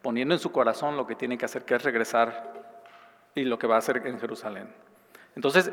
poniendo 0.03 0.35
en 0.35 0.41
su 0.41 0.51
corazón 0.51 0.97
lo 0.97 1.07
que 1.07 1.15
tiene 1.15 1.39
que 1.39 1.45
hacer, 1.45 1.65
que 1.65 1.77
es 1.77 1.83
regresar 1.83 2.53
y 3.35 3.45
lo 3.45 3.59
que 3.59 3.69
va 3.69 3.77
a 3.77 3.79
hacer 3.79 4.05
en 4.05 4.19
Jerusalén. 4.19 4.69
Entonces, 5.37 5.71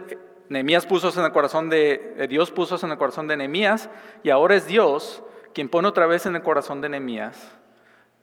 Nehemías 0.50 0.86
puso 0.86 1.10
en 1.20 1.26
el 1.26 1.32
corazón 1.32 1.70
de, 1.70 2.14
eh, 2.18 2.28
Dios 2.28 2.52
puso 2.52 2.78
en 2.86 2.92
el 2.92 2.98
corazón 2.98 3.28
de 3.28 3.36
Nehemías, 3.36 3.90
y 4.24 4.30
ahora 4.30 4.56
es 4.56 4.68
Dios 4.68 5.24
quien 5.54 5.70
pone 5.70 5.88
otra 5.88 6.06
vez 6.06 6.28
en 6.28 6.36
el 6.36 6.44
corazón 6.44 6.82
de 6.82 6.90
Nehemías 6.90 7.58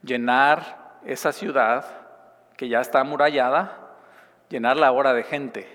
llenar 0.02 1.00
esa 1.04 1.32
ciudad 1.32 1.84
que 2.56 2.68
ya 2.68 2.80
está 2.80 3.00
amurallada, 3.00 3.96
llenarla 4.48 4.86
ahora 4.86 5.12
de 5.12 5.24
gente, 5.24 5.66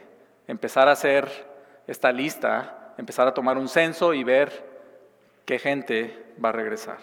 empezar 0.48 0.88
a 0.88 0.94
hacer 0.94 1.49
esta 1.90 2.12
lista, 2.12 2.94
empezar 3.00 3.28
a 3.28 3.34
tomar 3.34 3.58
un 3.58 3.68
censo 3.68 4.14
y 4.14 4.24
ver 4.24 4.64
qué 5.44 5.58
gente 5.58 6.34
va 6.44 6.50
a 6.50 6.52
regresar. 6.52 7.00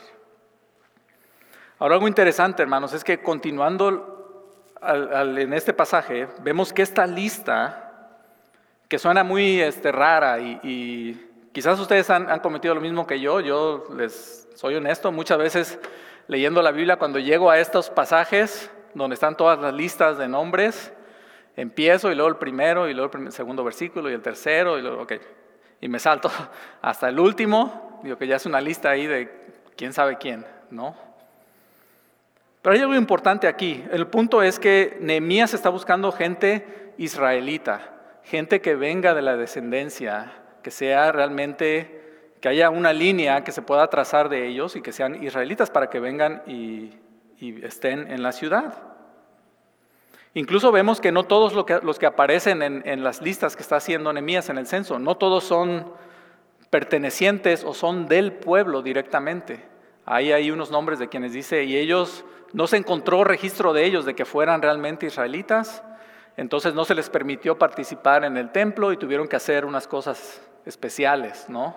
Ahora 1.81 1.97
algo 1.97 2.07
interesante, 2.07 2.62
hermanos, 2.62 2.93
es 2.93 3.02
que 3.02 3.21
continuando 3.21 4.55
en 4.81 5.52
este 5.52 5.73
pasaje, 5.73 6.28
vemos 6.40 6.73
que 6.73 6.83
esta 6.83 7.05
lista, 7.05 8.21
que 8.87 9.00
suena 9.00 9.25
muy 9.25 9.61
este, 9.61 9.90
rara 9.90 10.38
y, 10.38 11.21
quizás 11.52 11.81
ustedes 11.81 12.09
han, 12.09 12.31
han, 12.31 12.38
cometido 12.38 12.75
lo 12.75 12.81
mismo 12.81 13.09
que 13.09 13.19
yo, 13.19 13.40
yo 13.40 13.87
les 13.97 14.49
soy 14.55 14.76
honesto, 14.76 15.11
muchas 15.11 15.38
veces 15.38 15.81
leyendo 16.28 16.62
la 16.62 16.71
Biblia, 16.71 16.97
cuando 16.97 17.19
llego 17.19 17.50
a 17.50 17.59
estos 17.59 17.90
pasajes 17.90 18.71
donde 18.95 19.14
están 19.14 19.37
todas 19.37 19.59
las 19.59 19.75
listas 19.75 20.16
de 20.16 20.28
nombres, 20.28 20.93
empiezo 21.56 22.12
y 22.12 22.14
luego 22.14 22.28
el 22.28 22.36
primero 22.36 22.88
y 22.88 22.94
luego 22.94 23.16
el 23.18 23.32
segundo 23.32 23.64
versículo 23.64 24.10
y 24.10 24.14
el 24.14 24.22
tercero 24.22 24.78
y 24.78 24.82
luego, 24.82 25.02
ok, 25.02 25.12
y 25.80 25.88
me 25.88 25.98
salto 25.98 26.30
hasta 26.82 27.08
el 27.08 27.18
último, 27.18 28.00
digo 28.02 28.16
que 28.18 28.26
ya 28.26 28.36
es 28.36 28.46
una 28.46 28.60
lista 28.60 28.90
ahí 28.90 29.06
de 29.06 29.30
quién 29.76 29.92
sabe 29.92 30.18
quién, 30.18 30.44
¿no? 30.70 30.94
Pero 32.62 32.75
hay 32.75 32.82
algo 32.82 32.96
importante 32.96 33.46
aquí. 33.46 33.84
El 33.92 34.08
punto 34.08 34.42
es 34.42 34.58
que 34.58 34.96
Nehemías 35.00 35.54
está 35.54 35.68
buscando 35.68 36.10
gente 36.10 36.92
israelita, 36.98 37.92
gente 38.25 38.60
que 38.60 38.75
venga 38.75 39.14
de 39.14 39.22
la 39.22 39.36
descendencia, 39.36 40.32
que 40.64 40.72
sea 40.72 41.12
realmente, 41.12 42.32
que 42.40 42.48
haya 42.48 42.70
una 42.70 42.92
línea 42.92 43.44
que 43.44 43.52
se 43.52 43.62
pueda 43.62 43.88
trazar 43.88 44.28
de 44.28 44.48
ellos 44.48 44.75
y 44.75 44.82
que 44.82 44.90
sean 44.90 45.22
israelitas 45.22 45.70
para 45.70 45.90
que 45.90 46.00
vengan 46.00 46.42
y, 46.46 46.98
y 47.38 47.64
estén 47.64 48.10
en 48.10 48.25
la 48.25 48.32
ciudad. 48.32 48.96
Incluso 50.37 50.71
vemos 50.71 51.00
que 51.00 51.12
no 51.12 51.25
todos 51.25 51.55
los 51.55 51.99
que 51.99 52.05
aparecen 52.05 52.61
en, 52.61 53.02
las 53.02 53.23
listas 53.23 53.57
que 53.57 53.62
está 53.62 53.76
haciendo 53.76 54.12
Nehemías 54.12 54.50
en 54.50 54.59
el 54.59 54.66
censo, 54.66 54.99
no 54.99 55.16
todos 55.16 55.45
son 55.45 55.90
pertenecientes 56.69 57.64
o 57.64 57.73
son 57.73 58.07
del 58.07 58.35
pueblo 58.35 58.83
directamente. 58.83 59.64
Ahí 60.05 60.33
hay 60.33 60.50
unos 60.50 60.71
nombres 60.71 60.99
de 60.99 61.09
quienes 61.09 61.33
dice, 61.33 61.64
y 61.64 61.78
ellos, 61.78 62.26
no 62.52 62.66
se 62.66 62.76
encontró 62.76 63.25
registro 63.25 63.73
de 63.73 63.87
ellos 63.87 64.05
de 64.05 64.14
que 64.14 64.26
fueran 64.26 64.61
realmente 64.61 65.07
israelitas, 65.07 65.83
entonces 66.37 66.75
no 66.75 66.85
se 66.85 66.95
les 66.95 67.09
permitió 67.09 67.59
participar 67.59 68.23
en 68.23 68.37
el 68.37 68.52
templo 68.52 68.93
y 68.93 68.99
tuvieron 68.99 69.28
que 69.28 69.37
hacer 69.37 69.64
unas 69.64 69.88
cosas 69.88 70.43
especiales, 70.66 71.47
¿no? 71.49 71.75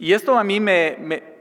Y 0.00 0.14
esto 0.14 0.36
a 0.36 0.42
mí 0.42 0.58
me 0.58 1.37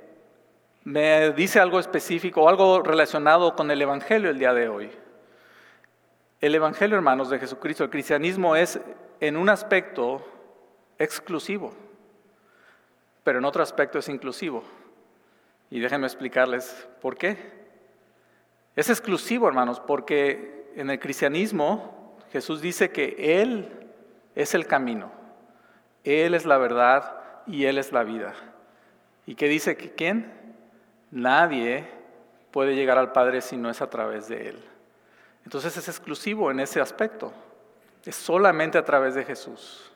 dice 0.88 1.60
algo 1.60 1.79
específico 1.79 2.44
o 2.44 2.50
algo 2.50 2.82
relacionado 2.82 3.56
con 3.56 3.70
el 3.72 3.82
Evangelio 3.82 4.29
el 4.29 4.39
día 4.39 4.53
de 4.53 4.70
hoy. 4.70 4.89
El 6.39 6.56
Evangelio, 6.56 6.96
hermanos, 6.96 7.29
de 7.29 7.39
Jesucristo, 7.39 7.84
el 7.84 7.89
cristianismo 7.89 8.56
es 8.56 8.79
en 9.20 9.36
un 9.36 9.50
aspecto 9.50 10.25
exclusivo, 10.98 11.74
pero 13.24 13.39
en 13.39 13.46
otro 13.46 13.63
aspecto 13.63 14.00
es 14.00 14.08
inclusivo. 14.08 14.63
Y 15.70 15.82
déjenme 15.82 16.08
explicarles 16.08 16.88
por 17.01 17.17
qué. 17.17 17.38
Es 18.75 18.89
exclusivo, 18.89 19.48
hermanos, 19.48 19.82
porque 19.82 20.72
en 20.75 20.89
el 20.89 21.00
cristianismo 21.00 22.17
Jesús 22.32 22.62
dice 22.62 22.91
que 22.91 23.41
Él 23.41 23.89
es 24.36 24.53
el 24.53 24.67
camino, 24.67 25.12
Él 26.06 26.34
es 26.34 26.46
la 26.46 26.58
verdad 26.58 27.20
y 27.46 27.65
Él 27.65 27.77
es 27.77 27.91
la 27.91 28.03
vida. 28.03 28.34
¿Y 29.25 29.36
qué 29.36 29.50
dice 29.50 29.75
que 29.75 29.91
quién? 29.91 30.37
Nadie 31.12 31.88
puede 32.52 32.76
llegar 32.76 32.98
al 32.98 33.12
Padre 33.12 33.42
si 33.42 33.58
no 33.58 33.70
es 33.70 33.82
a 33.82 33.90
través 33.90 34.28
de 34.28 34.50
Él. 34.50 34.64
Entonces 35.44 35.78
es 35.78 35.88
exclusivo 35.88 36.52
en 36.52 36.60
ese 36.60 36.82
aspecto. 36.82 37.32
Es 38.06 38.16
solamente 38.16 38.78
a 38.78 38.86
través 38.86 39.16
de 39.16 39.24
Jesús. 39.24 39.92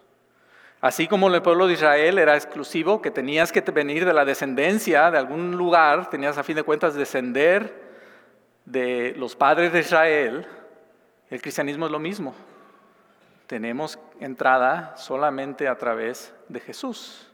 Así 0.81 1.07
como 1.07 1.27
el 1.27 1.41
pueblo 1.41 1.67
de 1.67 1.73
Israel 1.73 2.17
era 2.17 2.35
exclusivo, 2.35 3.01
que 3.01 3.11
tenías 3.11 3.51
que 3.51 3.61
venir 3.61 4.03
de 4.05 4.13
la 4.13 4.25
descendencia 4.25 5.11
de 5.11 5.17
algún 5.17 5.55
lugar, 5.55 6.09
tenías 6.09 6.37
a 6.37 6.43
fin 6.43 6.55
de 6.55 6.63
cuentas 6.63 6.95
descender 6.95 7.91
de 8.65 9.13
los 9.17 9.35
padres 9.35 9.71
de 9.73 9.79
Israel, 9.79 10.47
el 11.29 11.41
cristianismo 11.41 11.85
es 11.85 11.91
lo 11.91 11.99
mismo. 11.99 12.33
Tenemos 13.47 13.99
entrada 14.19 14.95
solamente 14.97 15.67
a 15.67 15.77
través 15.77 16.33
de 16.47 16.59
Jesús. 16.59 17.29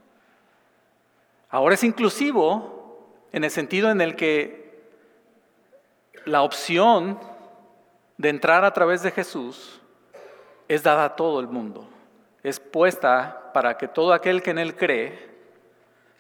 Ahora 1.50 1.76
es 1.76 1.84
inclusivo 1.84 2.77
en 3.32 3.44
el 3.44 3.52
sentido 3.52 3.92
en 3.92 4.02
el 4.02 4.16
que 4.16 4.68
la 6.26 6.42
opción 6.42 7.20
de 8.18 8.30
entrar 8.30 8.66
a 8.66 8.74
través 8.74 9.04
de 9.04 9.12
Jesús 9.12 9.82
es 10.68 10.84
dada 10.84 11.06
a 11.06 11.16
todo 11.16 11.40
el 11.40 11.48
mundo. 11.48 11.90
es 12.44 12.60
puesta 12.60 13.52
para 13.54 13.78
que 13.78 13.88
todo 13.88 14.14
aquel 14.14 14.42
que 14.42 14.52
en 14.52 14.60
Él 14.60 14.76
cree 14.76 15.38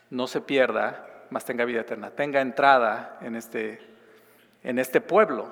no 0.10 0.28
se 0.28 0.42
pierda, 0.42 1.06
mas 1.30 1.46
tenga 1.46 1.64
vida 1.64 1.82
eterna, 1.82 2.12
tenga 2.12 2.42
entrada 2.42 3.18
en 3.22 3.36
este, 3.36 3.80
en 4.64 4.80
este 4.80 5.00
pueblo. 5.00 5.48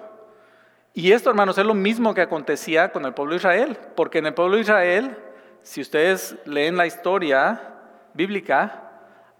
Y 0.94 1.12
esto, 1.12 1.30
hermanos, 1.30 1.58
es 1.58 1.66
lo 1.66 1.74
mismo 1.74 2.14
que 2.14 2.22
acontecía 2.22 2.92
con 2.92 3.06
el 3.06 3.14
pueblo 3.14 3.34
de 3.34 3.38
Israel, 3.38 3.78
porque 3.96 4.18
en 4.18 4.28
el 4.28 4.34
pueblo 4.34 4.56
de 4.56 4.64
Israel, 4.64 5.18
si 5.62 5.82
ustedes 5.82 6.36
leen 6.46 6.78
la 6.78 6.88
historia 6.88 7.62
bíblica, 8.14 8.85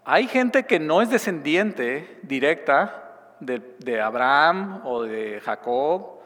hay 0.08 0.28
gente 0.28 0.66
que 0.66 0.78
no 0.78 1.02
es 1.02 1.10
descendiente 1.10 2.20
directa 2.22 3.34
de, 3.40 4.00
Abraham 4.00 4.82
o 4.84 5.02
de 5.02 5.40
Jacob, 5.44 6.20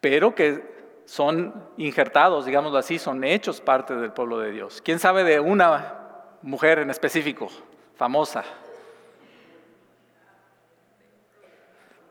pero 0.00 0.34
que 0.34 1.00
son 1.04 1.54
injertados, 1.76 2.46
digámoslo 2.46 2.76
así, 2.76 2.98
son 2.98 3.22
hechos 3.22 3.60
parte 3.60 3.94
del 3.94 4.12
pueblo 4.12 4.40
de 4.40 4.50
Dios. 4.50 4.82
¿Quién 4.82 4.98
sabe 4.98 5.22
de 5.22 5.38
una 5.38 5.98
mujer 6.42 6.80
en 6.80 6.90
específico, 6.90 7.48
famosa? 7.94 8.42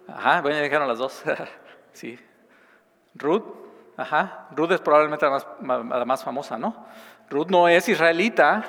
Ajá, 0.08 0.42
bueno, 0.42 0.56
ya 0.60 0.64
dijeron 0.64 0.88
las 0.88 0.98
dos. 0.98 1.24
sí. 1.92 2.18
Ruth, 3.16 3.44
ajá. 3.98 4.48
Ruth 4.56 4.72
es 4.72 4.80
probablemente 4.80 5.26
la 5.26 5.32
más, 5.32 5.86
la 5.86 6.06
más 6.06 6.24
famosa, 6.24 6.58
¿no? 6.58 6.88
Ruth 7.30 7.50
no 7.50 7.68
es 7.68 7.90
israelita 7.90 8.64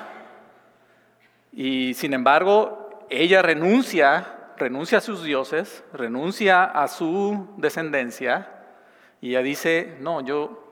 y 1.51 1.93
sin 1.93 2.13
embargo 2.13 3.05
ella 3.09 3.41
renuncia, 3.41 4.51
renuncia 4.57 4.99
a 4.99 5.01
sus 5.01 5.23
dioses, 5.23 5.83
renuncia 5.93 6.63
a 6.63 6.87
su 6.87 7.47
descendencia 7.57 8.47
y 9.21 9.29
ella 9.31 9.41
dice, 9.41 9.97
no, 9.99 10.21
yo, 10.21 10.69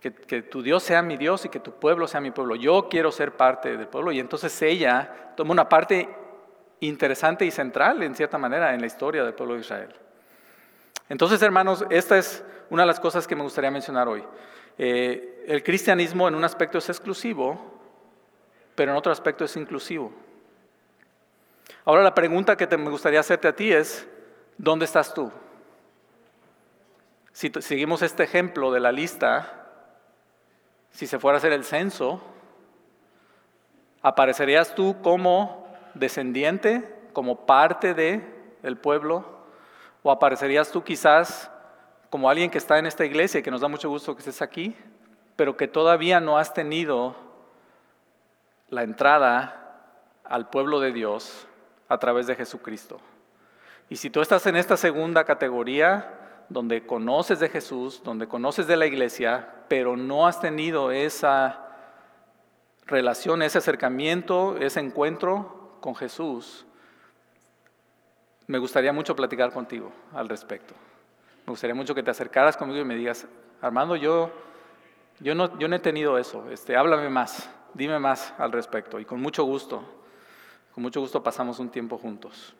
que, 0.00 0.42
tu 0.42 0.62
Dios 0.62 0.82
sea 0.82 1.02
mi 1.02 1.16
Dios 1.16 1.44
y 1.44 1.48
que 1.48 1.60
tu 1.60 1.72
pueblo 1.72 2.06
sea 2.06 2.20
mi 2.20 2.30
pueblo. 2.30 2.56
Yo 2.56 2.88
quiero 2.88 3.10
ser 3.10 3.32
parte 3.36 3.76
del 3.76 3.88
pueblo. 3.88 4.12
Y 4.12 4.20
entonces 4.20 4.60
ella 4.62 5.32
toma 5.36 5.52
una 5.52 5.68
parte 5.68 6.08
interesante 6.80 7.44
y 7.44 7.50
central, 7.50 8.02
en 8.02 8.14
cierta 8.14 8.38
manera, 8.38 8.74
en 8.74 8.80
la 8.80 8.86
historia 8.86 9.24
del 9.24 9.34
pueblo 9.34 9.54
de 9.54 9.60
Israel. 9.60 9.94
Entonces, 11.08 11.40
hermanos, 11.42 11.84
esta 11.90 12.18
es 12.18 12.44
una 12.68 12.82
de 12.82 12.86
las 12.86 13.00
cosas 13.00 13.26
que 13.26 13.36
me 13.36 13.42
gustaría 13.42 13.70
mencionar 13.70 14.08
hoy. 14.08 14.24
Eh, 14.76 15.44
el 15.46 15.62
cristianismo 15.62 16.28
en 16.28 16.34
un 16.34 16.44
aspecto 16.44 16.78
es 16.78 16.88
exclusivo, 16.88 17.75
pero 18.76 18.92
en 18.92 18.98
otro 18.98 19.10
aspecto 19.10 19.44
es 19.44 19.56
inclusivo. 19.56 20.12
Ahora 21.84 22.02
la 22.02 22.14
pregunta 22.14 22.56
que 22.56 22.76
me 22.76 22.90
gustaría 22.90 23.18
hacerte 23.18 23.48
a 23.48 23.56
ti 23.56 23.72
es, 23.72 24.06
¿dónde 24.58 24.84
estás 24.84 25.12
tú? 25.12 25.32
Si 27.32 27.50
seguimos 27.60 28.02
este 28.02 28.22
ejemplo 28.22 28.70
de 28.70 28.80
la 28.80 28.92
lista, 28.92 29.66
si 30.90 31.06
se 31.06 31.18
fuera 31.18 31.36
a 31.36 31.38
hacer 31.38 31.52
el 31.52 31.64
censo, 31.64 32.22
¿aparecerías 34.02 34.74
tú 34.74 34.96
como 35.02 35.66
descendiente, 35.94 36.94
como 37.12 37.46
parte 37.46 37.94
de 37.94 38.24
el 38.62 38.76
pueblo? 38.76 39.24
¿O 40.02 40.10
aparecerías 40.10 40.70
tú 40.70 40.84
quizás 40.84 41.50
como 42.10 42.30
alguien 42.30 42.50
que 42.50 42.58
está 42.58 42.78
en 42.78 42.86
esta 42.86 43.04
iglesia 43.04 43.40
y 43.40 43.42
que 43.42 43.50
nos 43.50 43.60
da 43.60 43.68
mucho 43.68 43.88
gusto 43.88 44.14
que 44.14 44.20
estés 44.20 44.40
aquí, 44.42 44.76
pero 45.34 45.56
que 45.56 45.68
todavía 45.68 46.20
no 46.20 46.38
has 46.38 46.54
tenido 46.54 47.25
la 48.68 48.82
entrada 48.82 49.82
al 50.24 50.48
pueblo 50.50 50.80
de 50.80 50.92
Dios 50.92 51.46
a 51.88 51.98
través 51.98 52.26
de 52.26 52.34
Jesucristo? 52.34 53.00
Y 53.88 53.96
si 53.96 54.10
tú 54.10 54.20
estás 54.20 54.46
en 54.46 54.56
esta 54.56 54.76
segunda 54.76 55.24
categoría, 55.24 56.12
donde 56.48 56.86
conoces 56.86 57.40
de 57.40 57.48
Jesús, 57.48 58.02
donde 58.04 58.28
conoces 58.28 58.66
de 58.66 58.76
la 58.76 58.86
iglesia, 58.86 59.48
pero 59.68 59.96
no 59.96 60.26
has 60.26 60.40
tenido 60.40 60.90
esa 60.90 61.66
relación, 62.86 63.42
ese 63.42 63.58
acercamiento, 63.58 64.56
ese 64.58 64.80
encuentro 64.80 65.78
con 65.80 65.94
Jesús, 65.94 66.66
me 68.46 68.58
gustaría 68.58 68.92
mucho 68.92 69.16
platicar 69.16 69.52
contigo 69.52 69.90
al 70.14 70.28
respecto. 70.28 70.74
Me 71.46 71.50
gustaría 71.50 71.74
mucho 71.74 71.94
que 71.94 72.02
te 72.02 72.10
acercaras 72.10 72.56
conmigo 72.56 72.80
y 72.80 72.84
me 72.84 72.94
digas, 72.94 73.26
Armando, 73.60 73.96
yo, 73.96 74.30
yo, 75.20 75.34
no, 75.34 75.58
yo 75.58 75.68
no 75.68 75.76
he 75.76 75.80
tenido 75.80 76.18
eso, 76.18 76.48
este, 76.50 76.76
háblame 76.76 77.08
más, 77.08 77.50
dime 77.74 77.98
más 77.98 78.34
al 78.38 78.52
respecto. 78.52 78.98
Y 78.98 79.04
con 79.04 79.20
mucho 79.20 79.44
gusto, 79.44 79.82
con 80.74 80.82
mucho 80.82 81.00
gusto 81.00 81.22
pasamos 81.22 81.58
un 81.58 81.70
tiempo 81.70 81.98
juntos. 81.98 82.54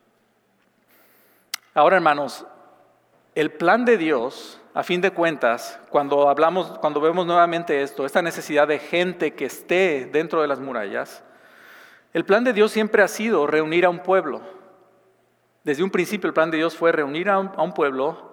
Ahora, 1.75 1.97
hermanos, 1.97 2.47
el 3.35 3.53
plan 3.53 3.85
de 3.85 3.99
Dios, 3.99 4.59
a 4.73 4.83
fin 4.83 5.03
de 5.03 5.11
cuentas, 5.11 5.79
cuando 5.90 6.29
hablamos, 6.29 6.79
cuando 6.79 7.03
vemos 7.03 7.27
nuevamente 7.27 7.83
esto, 7.83 8.07
esta 8.07 8.23
necesidad 8.23 8.66
de 8.66 8.79
gente 8.79 9.35
que 9.35 9.45
esté 9.45 10.09
dentro 10.11 10.40
de 10.40 10.49
las 10.49 10.59
murallas, 10.59 11.23
el 12.14 12.25
plan 12.25 12.45
de 12.45 12.55
Dios 12.55 12.73
siempre 12.73 13.03
ha 13.03 13.09
sido 13.09 13.47
reunir 13.47 13.85
a 13.85 13.90
un 13.90 13.99
pueblo. 13.99 14.40
Desde 15.64 15.83
un 15.83 15.90
principio 15.90 16.29
el 16.29 16.33
plan 16.33 16.51
de 16.51 16.57
Dios 16.57 16.75
fue 16.75 16.92
reunir 16.92 17.29
a 17.29 17.38
un, 17.38 17.75
pueblo 17.75 18.33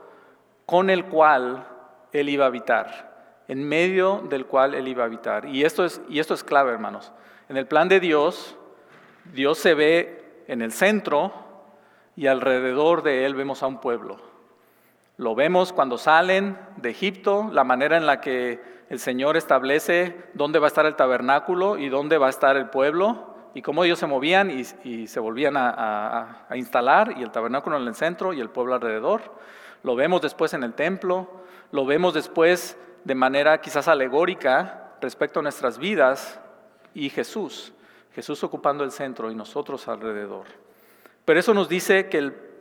con 0.65 0.89
el 0.89 1.03
cual 1.05 1.67
Él 2.13 2.29
iba 2.29 2.45
a 2.45 2.47
habitar, 2.47 3.12
en 3.47 3.67
medio 3.67 4.23
del 4.29 4.45
cual 4.45 4.73
Él 4.73 4.87
iba 4.87 5.03
a 5.03 5.07
habitar. 5.07 5.45
Y 5.45 5.63
esto 5.63 5.85
es, 5.85 6.01
y 6.09 6.19
esto 6.19 6.33
es 6.33 6.43
clave, 6.43 6.71
hermanos. 6.71 7.11
En 7.49 7.57
el 7.57 7.67
plan 7.67 7.89
de 7.89 7.99
Dios, 7.99 8.57
Dios 9.33 9.57
se 9.57 9.73
ve 9.73 10.43
en 10.47 10.61
el 10.61 10.71
centro 10.71 11.33
y 12.15 12.27
alrededor 12.27 13.03
de 13.03 13.25
Él 13.25 13.35
vemos 13.35 13.63
a 13.63 13.67
un 13.67 13.79
pueblo. 13.79 14.17
Lo 15.17 15.35
vemos 15.35 15.73
cuando 15.73 15.97
salen 15.97 16.57
de 16.77 16.89
Egipto, 16.89 17.49
la 17.51 17.63
manera 17.63 17.97
en 17.97 18.05
la 18.05 18.19
que 18.19 18.59
el 18.89 18.99
Señor 18.99 19.37
establece 19.37 20.15
dónde 20.33 20.59
va 20.59 20.67
a 20.67 20.69
estar 20.69 20.85
el 20.85 20.95
tabernáculo 20.95 21.77
y 21.77 21.89
dónde 21.89 22.17
va 22.17 22.27
a 22.27 22.31
estar 22.31 22.57
el 22.57 22.69
pueblo, 22.69 23.33
y 23.55 23.61
cómo 23.61 23.83
ellos 23.83 23.99
se 23.99 24.07
movían 24.07 24.49
y, 24.49 25.07
se 25.07 25.19
volvían 25.19 25.55
a, 25.57 26.45
a, 26.49 26.57
instalar, 26.57 27.13
y 27.17 27.21
el 27.21 27.31
tabernáculo 27.31 27.77
en 27.77 27.87
el 27.87 27.95
centro 27.95 28.33
y 28.33 28.41
el 28.41 28.49
pueblo 28.49 28.73
alrededor. 28.73 29.21
Lo 29.83 29.95
vemos 29.95 30.21
después 30.21 30.53
en 30.53 30.63
el 30.63 30.73
templo, 30.73 31.29
lo 31.71 31.85
vemos 31.85 32.13
después 32.13 32.77
de 33.03 33.15
manera 33.15 33.59
quizás 33.61 33.87
alegórica 33.87 34.95
respecto 35.01 35.39
a 35.39 35.43
nuestras 35.43 35.77
vidas 35.77 36.39
y 36.93 37.09
Jesús, 37.09 37.73
Jesús 38.13 38.43
ocupando 38.43 38.83
el 38.83 38.91
centro 38.91 39.31
y 39.31 39.35
nosotros 39.35 39.87
alrededor. 39.87 40.45
Pero 41.25 41.39
eso 41.39 41.53
nos 41.53 41.67
dice 41.69 42.09
que 42.09 42.17
el 42.19 42.53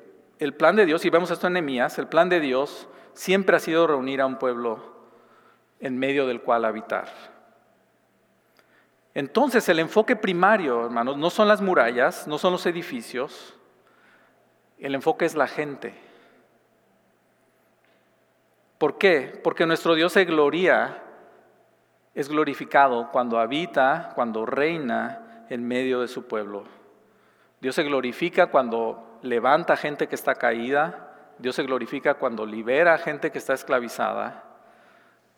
el 0.42 0.54
plan 0.54 0.74
de 0.74 0.86
Dios, 0.86 1.04
y 1.04 1.10
vemos 1.10 1.30
esto 1.30 1.46
en 1.46 1.52
Nehemías, 1.52 1.98
el 1.98 2.08
plan 2.08 2.28
de 2.28 2.40
Dios 2.40 2.88
siempre 3.14 3.56
ha 3.56 3.60
sido 3.60 3.86
reunir 3.86 4.20
a 4.20 4.26
un 4.26 4.38
pueblo 4.38 4.80
en 5.78 5.98
medio 5.98 6.26
del 6.26 6.40
cual 6.40 6.64
habitar. 6.64 7.08
Entonces 9.14 9.68
el 9.68 9.78
enfoque 9.78 10.16
primario, 10.16 10.84
hermanos, 10.84 11.16
no 11.16 11.30
son 11.30 11.46
las 11.46 11.60
murallas, 11.60 12.26
no 12.26 12.38
son 12.38 12.52
los 12.52 12.66
edificios, 12.66 13.54
el 14.78 14.96
enfoque 14.96 15.26
es 15.26 15.36
la 15.36 15.46
gente. 15.46 15.94
¿Por 18.82 18.98
qué? 18.98 19.40
Porque 19.44 19.64
nuestro 19.64 19.94
Dios 19.94 20.12
se 20.12 20.24
gloria, 20.24 21.04
es 22.16 22.28
glorificado 22.28 23.12
cuando 23.12 23.38
habita, 23.38 24.10
cuando 24.16 24.44
reina 24.44 25.44
en 25.50 25.64
medio 25.64 26.00
de 26.00 26.08
su 26.08 26.26
pueblo. 26.26 26.64
Dios 27.60 27.76
se 27.76 27.84
glorifica 27.84 28.48
cuando 28.48 29.20
levanta 29.22 29.76
gente 29.76 30.08
que 30.08 30.16
está 30.16 30.34
caída, 30.34 31.12
Dios 31.38 31.54
se 31.54 31.62
glorifica 31.62 32.14
cuando 32.14 32.44
libera 32.44 32.98
gente 32.98 33.30
que 33.30 33.38
está 33.38 33.54
esclavizada, 33.54 34.42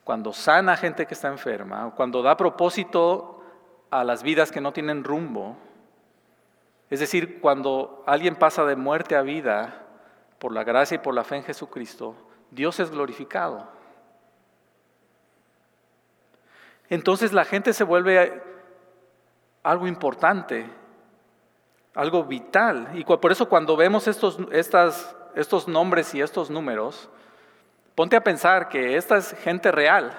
cuando 0.05 0.33
sana 0.33 0.75
gente 0.79 1.05
que 1.05 1.13
está 1.13 1.29
enferma, 1.29 1.93
cuando 1.95 2.23
da 2.23 2.39
propósito 2.39 3.45
a 3.91 4.05
las 4.05 4.23
vidas 4.23 4.51
que 4.53 4.63
no 4.63 4.73
tienen 4.73 5.05
rumbo. 5.05 5.59
Es 6.89 6.99
decir, 6.99 7.43
cuando 7.43 8.05
alguien 8.07 8.37
pasa 8.37 8.65
de 8.65 8.77
muerte 8.77 9.17
a 9.17 9.21
vida 9.21 9.83
por 10.39 10.51
la 10.51 10.65
gracia 10.65 10.95
y 10.95 10.99
por 11.01 11.13
la 11.13 11.25
fe 11.25 11.37
en 11.37 11.45
Jesucristo, 11.45 12.17
Dios 12.51 12.81
es 12.81 12.91
glorificado. 12.91 13.69
Entonces 16.89 17.33
la 17.33 17.45
gente 17.45 17.73
se 17.73 17.85
vuelve 17.85 18.43
algo 19.63 19.87
importante 19.87 20.71
algo 21.95 22.25
vital. 22.25 22.89
Y 22.95 23.05
por 23.05 23.33
eso 23.33 23.49
cuando 23.49 23.77
vemos 23.77 24.07
estos, 24.09 24.39
estas, 24.53 25.17
estos 25.35 25.69
nombres 25.69 26.15
y 26.15 26.21
estos 26.21 26.51
números, 26.51 27.09
ponte 27.95 28.17
a 28.17 28.25
pensar 28.25 28.69
que 28.69 28.97
esta 28.97 29.17
es 29.17 29.33
gente 29.43 29.71
real. 29.73 30.13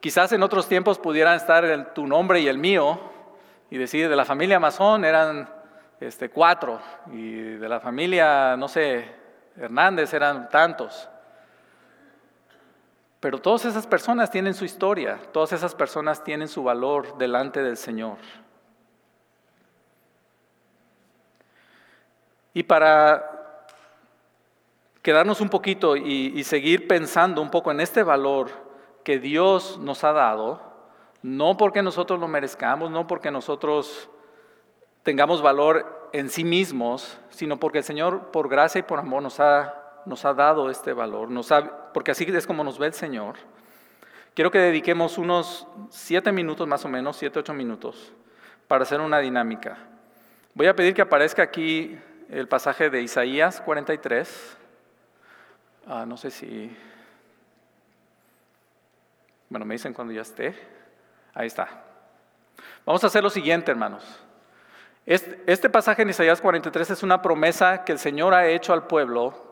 Quizás 0.00 0.32
en 0.32 0.42
otros 0.42 0.68
tiempos 0.68 0.98
pudieran 0.98 1.34
estar 1.34 1.92
tu 1.94 2.06
nombre 2.06 2.40
y 2.40 2.48
el 2.48 2.58
mío 2.58 3.00
y 3.70 3.78
decir 3.78 4.08
de 4.08 4.16
la 4.16 4.24
familia 4.24 4.60
Mazón 4.60 5.04
eran 5.04 5.48
este, 5.98 6.30
cuatro 6.30 6.80
y 7.10 7.40
de 7.40 7.68
la 7.68 7.80
familia, 7.80 8.56
no 8.56 8.68
sé, 8.68 9.16
Hernández 9.56 10.14
eran 10.14 10.48
tantos. 10.48 11.08
Pero 13.20 13.38
todas 13.38 13.64
esas 13.64 13.86
personas 13.86 14.30
tienen 14.30 14.54
su 14.54 14.64
historia, 14.64 15.18
todas 15.32 15.52
esas 15.52 15.74
personas 15.74 16.22
tienen 16.22 16.48
su 16.48 16.62
valor 16.62 17.18
delante 17.18 17.62
del 17.62 17.76
Señor. 17.76 18.18
Y 22.54 22.62
para 22.62 23.38
quedarnos 25.02 25.40
un 25.40 25.48
poquito 25.48 25.96
y, 25.96 26.42
seguir 26.44 26.86
pensando 26.86 27.40
un 27.40 27.50
poco 27.50 27.70
en 27.70 27.80
este 27.80 28.02
valor 28.02 28.50
que 29.04 29.18
Dios 29.18 29.78
nos 29.78 30.04
ha 30.04 30.12
dado, 30.12 30.66
No 31.20 31.56
porque 31.56 31.82
nosotros 31.82 32.20
lo 32.20 32.28
merezcamos, 32.28 32.92
no 32.92 33.08
porque 33.08 33.32
nosotros 33.32 34.08
tengamos 35.02 35.42
valor 35.42 36.10
en 36.12 36.30
sí 36.30 36.44
mismos, 36.44 37.18
sino 37.30 37.58
porque 37.58 37.78
el 37.78 37.84
Señor, 37.84 38.30
por 38.30 38.48
gracia 38.48 38.78
y 38.78 38.82
por 38.82 39.00
amor, 39.00 39.22
nos 39.22 39.40
ha, 39.40 39.87
nos 40.06 40.24
ha 40.24 40.34
dado 40.34 40.70
este 40.70 40.92
valor, 40.92 41.28
porque 41.92 42.10
así 42.10 42.24
es 42.24 42.46
como 42.46 42.64
nos 42.64 42.78
ve 42.78 42.86
el 42.86 42.94
Señor. 42.94 43.36
Quiero 44.34 44.50
que 44.50 44.58
dediquemos 44.58 45.18
unos 45.18 45.66
siete 45.90 46.30
minutos 46.30 46.68
más 46.68 46.84
o 46.84 46.88
menos, 46.88 47.16
siete, 47.16 47.40
ocho 47.40 47.52
minutos, 47.52 48.12
para 48.68 48.84
hacer 48.84 49.00
una 49.00 49.18
dinámica. 49.18 49.78
Voy 50.54 50.66
a 50.68 50.76
pedir 50.76 50.94
que 50.94 51.02
aparezca 51.02 51.42
aquí 51.42 51.98
el 52.28 52.46
pasaje 52.46 52.90
de 52.90 53.02
Isaías 53.02 53.60
43. 53.60 54.56
Ah, 55.86 56.04
no 56.06 56.16
sé 56.16 56.30
si... 56.30 56.76
Bueno, 59.48 59.64
me 59.64 59.74
dicen 59.74 59.94
cuando 59.94 60.12
ya 60.12 60.22
esté. 60.22 60.54
Ahí 61.34 61.46
está. 61.46 61.68
Vamos 62.84 63.02
a 63.02 63.06
hacer 63.08 63.22
lo 63.22 63.30
siguiente, 63.30 63.70
hermanos. 63.70 64.04
Este, 65.06 65.42
este 65.46 65.70
pasaje 65.70 66.02
en 66.02 66.10
Isaías 66.10 66.40
43 66.40 66.90
es 66.90 67.02
una 67.02 67.22
promesa 67.22 67.82
que 67.84 67.92
el 67.92 67.98
Señor 67.98 68.34
ha 68.34 68.46
hecho 68.46 68.72
al 68.72 68.86
pueblo 68.86 69.47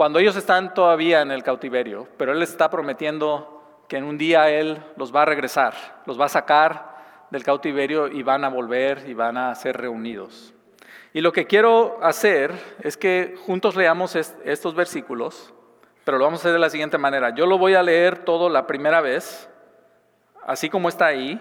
cuando 0.00 0.18
ellos 0.18 0.34
están 0.34 0.72
todavía 0.72 1.20
en 1.20 1.30
el 1.30 1.42
cautiverio, 1.42 2.08
pero 2.16 2.32
Él 2.32 2.40
está 2.40 2.70
prometiendo 2.70 3.84
que 3.86 3.98
en 3.98 4.04
un 4.04 4.16
día 4.16 4.48
Él 4.48 4.82
los 4.96 5.14
va 5.14 5.20
a 5.20 5.24
regresar, 5.26 5.74
los 6.06 6.18
va 6.18 6.24
a 6.24 6.30
sacar 6.30 7.26
del 7.28 7.44
cautiverio 7.44 8.08
y 8.08 8.22
van 8.22 8.42
a 8.44 8.48
volver 8.48 9.04
y 9.06 9.12
van 9.12 9.36
a 9.36 9.54
ser 9.54 9.76
reunidos. 9.76 10.54
Y 11.12 11.20
lo 11.20 11.32
que 11.32 11.46
quiero 11.46 11.98
hacer 12.02 12.54
es 12.80 12.96
que 12.96 13.36
juntos 13.44 13.76
leamos 13.76 14.16
estos 14.16 14.74
versículos, 14.74 15.52
pero 16.06 16.16
lo 16.16 16.24
vamos 16.24 16.40
a 16.40 16.42
hacer 16.44 16.54
de 16.54 16.60
la 16.60 16.70
siguiente 16.70 16.96
manera. 16.96 17.34
Yo 17.34 17.44
lo 17.44 17.58
voy 17.58 17.74
a 17.74 17.82
leer 17.82 18.24
todo 18.24 18.48
la 18.48 18.66
primera 18.66 19.02
vez, 19.02 19.50
así 20.46 20.70
como 20.70 20.88
está 20.88 21.08
ahí. 21.08 21.38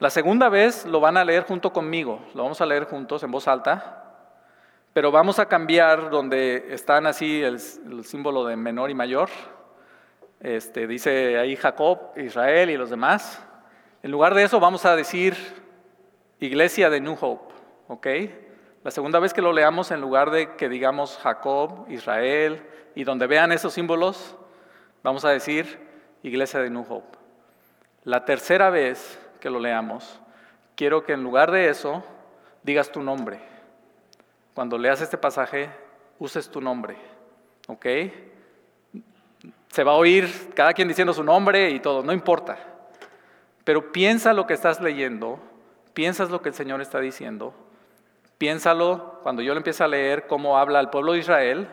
La 0.00 0.10
segunda 0.10 0.50
vez 0.50 0.84
lo 0.84 1.00
van 1.00 1.16
a 1.16 1.24
leer 1.24 1.44
junto 1.44 1.72
conmigo, 1.72 2.20
lo 2.34 2.42
vamos 2.42 2.60
a 2.60 2.66
leer 2.66 2.84
juntos 2.84 3.22
en 3.22 3.30
voz 3.30 3.48
alta, 3.48 3.99
pero 4.92 5.10
vamos 5.10 5.38
a 5.38 5.46
cambiar 5.46 6.10
donde 6.10 6.66
están 6.70 7.06
así 7.06 7.42
el 7.42 7.60
símbolo 8.04 8.44
de 8.44 8.56
menor 8.56 8.90
y 8.90 8.94
mayor 8.94 9.28
este, 10.40 10.86
dice 10.86 11.38
ahí 11.38 11.54
Jacob, 11.54 12.12
Israel 12.16 12.70
y 12.70 12.76
los 12.78 12.88
demás. 12.88 13.42
En 14.02 14.10
lugar 14.10 14.34
de 14.34 14.42
eso 14.42 14.58
vamos 14.58 14.86
a 14.86 14.96
decir 14.96 15.36
iglesia 16.38 16.88
de 16.88 17.00
New 17.00 17.16
Hope, 17.20 17.54
¿ok? 17.88 18.06
La 18.82 18.90
segunda 18.90 19.18
vez 19.18 19.34
que 19.34 19.42
lo 19.42 19.52
leamos, 19.52 19.90
en 19.90 20.00
lugar 20.00 20.30
de 20.30 20.56
que 20.56 20.70
digamos 20.70 21.18
Jacob, 21.18 21.84
Israel, 21.90 22.62
y 22.94 23.04
donde 23.04 23.26
vean 23.26 23.52
esos 23.52 23.74
símbolos, 23.74 24.34
vamos 25.02 25.26
a 25.26 25.30
decir 25.30 25.78
iglesia 26.22 26.60
de 26.60 26.70
New 26.70 26.86
Hope. 26.88 27.18
La 28.04 28.24
tercera 28.24 28.70
vez 28.70 29.20
que 29.38 29.50
lo 29.50 29.60
leamos, 29.60 30.20
quiero 30.74 31.04
que 31.04 31.12
en 31.12 31.22
lugar 31.22 31.50
de 31.50 31.68
eso 31.68 32.02
digas 32.62 32.90
tu 32.90 33.02
nombre. 33.02 33.49
Cuando 34.60 34.76
leas 34.76 35.00
este 35.00 35.16
pasaje, 35.16 35.70
uses 36.18 36.50
tu 36.50 36.60
nombre, 36.60 36.94
¿ok? 37.66 37.86
Se 39.68 39.82
va 39.82 39.92
a 39.92 39.94
oír 39.94 40.52
cada 40.54 40.74
quien 40.74 40.86
diciendo 40.86 41.14
su 41.14 41.24
nombre 41.24 41.70
y 41.70 41.80
todo, 41.80 42.02
no 42.02 42.12
importa. 42.12 42.58
Pero 43.64 43.90
piensa 43.90 44.34
lo 44.34 44.46
que 44.46 44.52
estás 44.52 44.78
leyendo, 44.82 45.40
piensas 45.94 46.28
lo 46.28 46.42
que 46.42 46.50
el 46.50 46.54
Señor 46.54 46.82
está 46.82 47.00
diciendo, 47.00 47.54
piénsalo 48.36 49.20
cuando 49.22 49.40
yo 49.40 49.54
le 49.54 49.60
empiece 49.60 49.82
a 49.82 49.88
leer 49.88 50.26
cómo 50.26 50.58
habla 50.58 50.78
al 50.78 50.90
pueblo 50.90 51.14
de 51.14 51.20
Israel, 51.20 51.66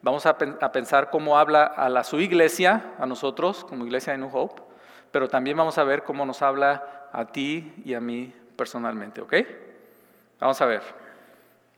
vamos 0.00 0.24
a, 0.24 0.38
pensar 0.38 1.10
cómo 1.10 1.36
habla 1.36 1.64
a 1.64 1.88
la, 1.88 2.04
su 2.04 2.20
iglesia, 2.20 2.94
a 3.00 3.06
nosotros 3.06 3.64
como 3.64 3.84
iglesia 3.84 4.12
de 4.12 4.20
New 4.20 4.30
Hope, 4.32 4.62
pero 5.10 5.28
también 5.28 5.56
vamos 5.56 5.78
a 5.78 5.82
ver 5.82 6.04
cómo 6.04 6.24
nos 6.24 6.42
habla 6.42 7.08
a 7.12 7.24
ti 7.24 7.74
y 7.84 7.94
a 7.94 8.00
mí 8.00 8.32
personalmente, 8.54 9.20
¿ok? 9.20 9.34
Vamos 10.38 10.60
a 10.60 10.66
ver. 10.66 11.09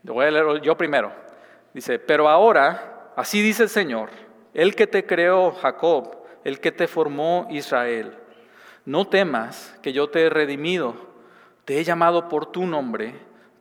Voy 0.03 0.27
a 0.27 0.61
yo 0.61 0.77
primero. 0.77 1.13
Dice, 1.73 1.99
pero 1.99 2.29
ahora, 2.29 3.13
así 3.17 3.41
dice 3.41 3.63
el 3.63 3.69
Señor, 3.69 4.11
el 4.53 4.75
que 4.75 4.87
te 4.87 5.07
creó 5.07 5.53
Jacob, 5.53 6.25
el 6.45 6.61
que 6.61 6.73
te 6.73 6.87
formó 6.87 7.47
Israel. 7.51 8.17
No 8.85 9.07
temas 9.07 9.79
que 9.83 9.93
yo 9.93 10.11
te 10.11 10.27
he 10.27 10.31
redimido, 10.31 10.95
te 11.65 11.79
he 11.79 11.85
llamado 11.85 12.29
por 12.29 12.47
tu 12.47 12.67
nombre, 12.67 13.15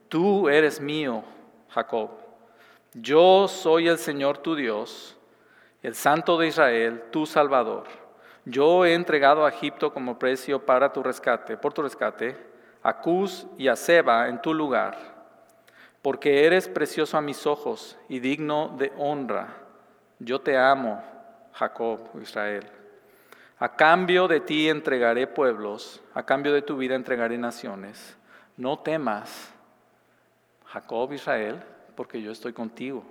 tú 0.09 0.49
eres 0.49 0.81
mío, 0.81 1.23
Jacob. 1.69 2.09
Yo 2.93 3.47
soy 3.47 3.87
el 3.87 3.97
Señor 3.97 4.39
tu 4.39 4.55
Dios, 4.55 5.17
el 5.83 5.95
Santo 5.95 6.37
de 6.37 6.47
Israel, 6.47 7.03
tu 7.11 7.25
Salvador. 7.25 7.85
Yo 8.43 8.83
he 8.85 8.95
entregado 8.95 9.45
a 9.45 9.49
Egipto 9.49 9.93
como 9.93 10.17
precio 10.17 10.65
para 10.65 10.91
tu 10.91 11.03
rescate, 11.03 11.55
por 11.55 11.73
tu 11.73 11.83
rescate, 11.83 12.35
a 12.83 12.97
Cus 12.99 13.45
y 13.57 13.67
a 13.67 13.75
Seba 13.75 14.27
en 14.27 14.41
tu 14.41 14.53
lugar, 14.53 15.10
porque 16.01 16.45
eres 16.45 16.67
precioso 16.67 17.17
a 17.17 17.21
mis 17.21 17.45
ojos 17.45 17.97
y 18.09 18.19
digno 18.19 18.75
de 18.77 18.91
honra 18.97 19.61
yo 20.23 20.39
te 20.39 20.55
amo, 20.55 21.03
Jacob, 21.53 21.99
Israel. 22.21 22.63
A 23.57 23.75
cambio 23.75 24.27
de 24.27 24.39
ti 24.39 24.69
entregaré 24.69 25.25
pueblos, 25.25 25.99
a 26.13 26.23
cambio 26.23 26.53
de 26.53 26.61
tu 26.61 26.77
vida 26.77 26.93
entregaré 26.93 27.37
naciones. 27.39 28.15
No 28.55 28.77
temas, 28.77 29.51
Jacob, 30.67 31.11
Israel, 31.13 31.61
porque 31.95 32.21
yo 32.21 32.31
estoy 32.31 32.53
contigo. 32.53 33.03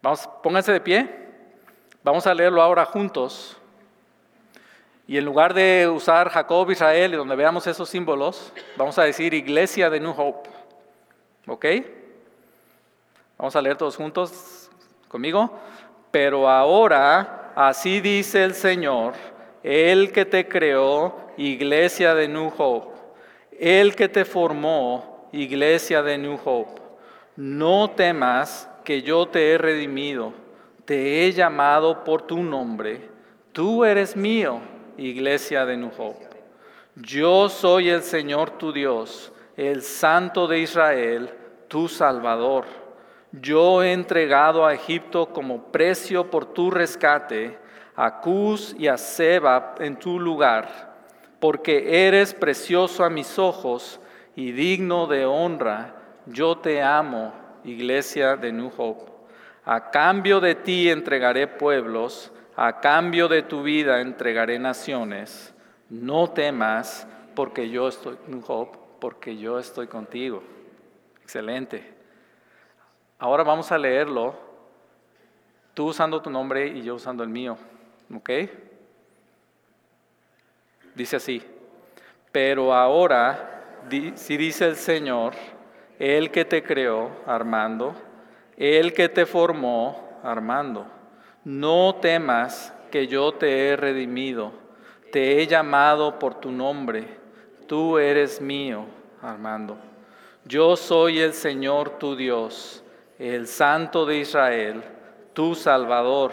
Vamos, 0.00 0.28
pónganse 0.42 0.72
de 0.72 0.80
pie. 0.80 1.26
Vamos 2.04 2.24
a 2.26 2.34
leerlo 2.34 2.62
ahora 2.62 2.84
juntos. 2.84 3.56
Y 5.08 5.18
en 5.18 5.24
lugar 5.24 5.54
de 5.54 5.88
usar 5.88 6.28
Jacob, 6.30 6.70
Israel, 6.70 7.14
y 7.14 7.16
donde 7.16 7.36
veamos 7.36 7.66
esos 7.66 7.88
símbolos, 7.88 8.52
vamos 8.76 8.98
a 8.98 9.04
decir 9.04 9.34
Iglesia 9.34 9.88
de 9.88 10.00
New 10.00 10.14
Hope. 10.16 10.50
¿Ok? 11.46 11.66
Vamos 13.38 13.54
a 13.54 13.62
leer 13.62 13.76
todos 13.76 13.96
juntos 13.96 14.68
conmigo. 15.08 15.50
Pero 16.10 16.48
ahora, 16.48 17.52
así 17.54 18.00
dice 18.00 18.42
el 18.42 18.54
Señor, 18.54 19.14
el 19.62 20.10
que 20.12 20.24
te 20.24 20.48
creó, 20.48 21.26
iglesia 21.36 22.14
de 22.14 22.28
New 22.28 22.52
Hope, 22.56 22.96
el 23.58 23.94
que 23.94 24.08
te 24.08 24.24
formó, 24.24 25.28
iglesia 25.32 26.02
de 26.02 26.18
New 26.18 26.38
Hope. 26.44 26.80
No 27.36 27.90
temas 27.90 28.68
que 28.84 29.02
yo 29.02 29.26
te 29.26 29.52
he 29.52 29.58
redimido, 29.58 30.32
te 30.84 31.26
he 31.26 31.32
llamado 31.32 32.04
por 32.04 32.22
tu 32.22 32.42
nombre, 32.42 33.08
tú 33.52 33.84
eres 33.84 34.16
mío, 34.16 34.60
iglesia 34.98 35.64
de 35.66 35.76
New 35.76 35.90
Hope. 35.96 36.26
Yo 36.96 37.48
soy 37.48 37.90
el 37.90 38.02
Señor 38.02 38.52
tu 38.52 38.72
Dios, 38.72 39.32
el 39.56 39.82
Santo 39.82 40.46
de 40.46 40.60
Israel, 40.60 41.30
tu 41.68 41.88
Salvador. 41.88 42.64
Yo 43.32 43.82
he 43.82 43.92
entregado 43.92 44.64
a 44.64 44.72
Egipto 44.72 45.26
como 45.26 45.70
precio 45.70 46.30
por 46.30 46.46
tu 46.46 46.70
rescate, 46.70 47.58
a 47.94 48.20
Cus 48.20 48.74
y 48.78 48.88
a 48.88 48.96
Seba 48.96 49.74
en 49.78 49.98
tu 49.98 50.18
lugar, 50.18 50.94
porque 51.38 52.06
eres 52.06 52.32
precioso 52.32 53.04
a 53.04 53.10
mis 53.10 53.38
ojos 53.38 54.00
y 54.34 54.52
digno 54.52 55.06
de 55.06 55.26
honra. 55.26 55.94
Yo 56.26 56.58
te 56.58 56.82
amo, 56.82 57.32
iglesia 57.64 58.36
de 58.36 58.52
New 58.52 58.72
Hope. 58.76 59.12
A 59.64 59.90
cambio 59.90 60.40
de 60.40 60.54
ti 60.54 60.88
entregaré 60.88 61.46
pueblos, 61.46 62.32
a 62.56 62.80
cambio 62.80 63.28
de 63.28 63.42
tu 63.42 63.62
vida 63.62 64.00
entregaré 64.00 64.58
naciones. 64.58 65.54
No 65.90 66.30
temas, 66.30 67.06
porque 67.34 67.68
yo 67.68 67.88
estoy, 67.88 68.16
Hope, 68.46 68.78
porque 68.98 69.36
yo 69.36 69.58
estoy 69.58 69.86
contigo. 69.86 70.42
Excelente. 71.22 71.94
Ahora 73.18 73.44
vamos 73.44 73.70
a 73.70 73.78
leerlo, 73.78 74.34
tú 75.74 75.88
usando 75.88 76.20
tu 76.20 76.30
nombre 76.30 76.66
y 76.66 76.82
yo 76.82 76.94
usando 76.94 77.22
el 77.22 77.28
mío, 77.28 77.56
¿ok? 78.14 78.30
Dice 80.94 81.16
así, 81.16 81.42
pero 82.32 82.74
ahora, 82.74 83.80
si 84.14 84.36
dice 84.36 84.66
el 84.66 84.76
Señor, 84.76 85.34
el 85.98 86.30
que 86.30 86.44
te 86.44 86.62
creó, 86.62 87.10
Armando, 87.26 87.94
el 88.56 88.92
que 88.92 89.08
te 89.08 89.26
formó, 89.26 90.20
Armando, 90.22 90.86
no 91.46 91.94
temas 92.02 92.74
que 92.90 93.06
yo 93.06 93.30
te 93.30 93.68
he 93.68 93.76
redimido, 93.76 94.50
te 95.12 95.40
he 95.40 95.46
llamado 95.46 96.18
por 96.18 96.34
tu 96.34 96.50
nombre, 96.50 97.06
tú 97.68 97.98
eres 97.98 98.40
mío, 98.40 98.84
Armando. 99.22 99.78
Yo 100.44 100.74
soy 100.76 101.20
el 101.20 101.32
Señor 101.32 101.98
tu 101.98 102.16
Dios 102.16 102.82
el 103.18 103.46
Santo 103.46 104.04
de 104.04 104.18
Israel, 104.18 104.82
tu 105.32 105.54
Salvador. 105.54 106.32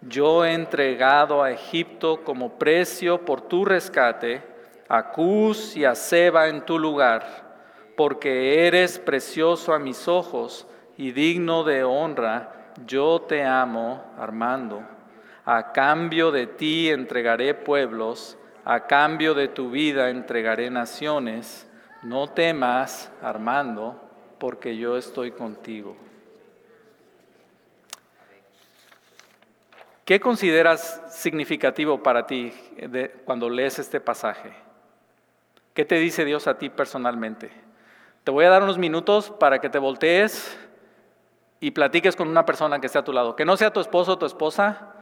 Yo 0.00 0.44
he 0.44 0.52
entregado 0.52 1.42
a 1.42 1.52
Egipto 1.52 2.24
como 2.24 2.58
precio 2.58 3.24
por 3.24 3.42
tu 3.42 3.66
rescate, 3.66 4.42
a 4.88 5.10
Cus 5.10 5.76
y 5.76 5.84
a 5.84 5.94
Seba 5.94 6.48
en 6.48 6.64
tu 6.64 6.78
lugar, 6.78 7.84
porque 7.96 8.66
eres 8.66 8.98
precioso 8.98 9.74
a 9.74 9.78
mis 9.78 10.08
ojos 10.08 10.66
y 10.96 11.12
digno 11.12 11.64
de 11.64 11.84
honra, 11.84 12.57
yo 12.86 13.22
te 13.22 13.44
amo, 13.44 14.04
Armando. 14.18 14.82
a 15.44 15.72
cambio 15.72 16.30
de 16.30 16.46
ti 16.46 16.90
entregaré 16.90 17.54
pueblos, 17.54 18.36
a 18.66 18.86
cambio 18.86 19.32
de 19.32 19.48
tu 19.48 19.70
vida 19.70 20.10
entregaré 20.10 20.68
naciones. 20.68 21.66
No 22.02 22.28
temas, 22.28 23.10
Armando, 23.22 23.98
porque 24.38 24.76
yo 24.76 24.98
estoy 24.98 25.32
contigo. 25.32 25.96
¿Qué 30.04 30.20
consideras 30.20 31.02
significativo 31.10 32.02
para 32.02 32.26
ti 32.26 32.52
cuando 33.24 33.50
lees 33.50 33.78
este 33.78 34.00
pasaje? 34.00 34.52
¿Qué 35.74 35.84
te 35.84 35.96
dice 35.96 36.24
Dios 36.24 36.46
a 36.46 36.58
ti 36.58 36.70
personalmente? 36.70 37.50
Te 38.24 38.30
voy 38.30 38.44
a 38.44 38.50
dar 38.50 38.62
unos 38.62 38.78
minutos 38.78 39.30
para 39.30 39.60
que 39.60 39.70
te 39.70 39.78
voltees 39.78 40.58
y 41.60 41.70
platiques 41.72 42.16
con 42.16 42.28
una 42.28 42.44
persona 42.44 42.80
que 42.80 42.86
esté 42.86 42.98
a 42.98 43.04
tu 43.04 43.12
lado. 43.12 43.36
Que 43.36 43.44
no 43.44 43.56
sea 43.56 43.72
tu 43.72 43.80
esposo 43.80 44.12
o 44.12 44.18
tu 44.18 44.26
esposa, 44.26 44.94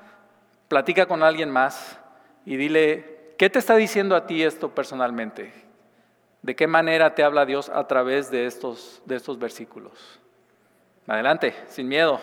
platica 0.68 1.06
con 1.06 1.22
alguien 1.22 1.50
más 1.50 1.98
y 2.44 2.56
dile, 2.56 3.34
¿qué 3.38 3.50
te 3.50 3.58
está 3.58 3.76
diciendo 3.76 4.16
a 4.16 4.26
ti 4.26 4.42
esto 4.42 4.74
personalmente? 4.74 5.52
¿De 6.42 6.54
qué 6.54 6.66
manera 6.66 7.14
te 7.14 7.24
habla 7.24 7.44
Dios 7.44 7.68
a 7.68 7.86
través 7.86 8.30
de 8.30 8.46
estos, 8.46 9.02
de 9.04 9.16
estos 9.16 9.38
versículos? 9.38 10.20
Adelante, 11.06 11.54
sin 11.68 11.88
miedo. 11.88 12.20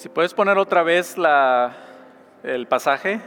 Si 0.00 0.08
puedes 0.08 0.32
poner 0.32 0.56
otra 0.56 0.82
vez 0.82 1.18
la, 1.18 1.76
el 2.42 2.66
pasaje. 2.66 3.20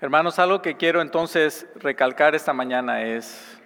Hermanos, 0.00 0.40
algo 0.40 0.60
que 0.60 0.76
quiero 0.76 1.00
entonces 1.00 1.68
recalcar 1.76 2.34
esta 2.34 2.52
mañana 2.52 3.04
es, 3.04 3.60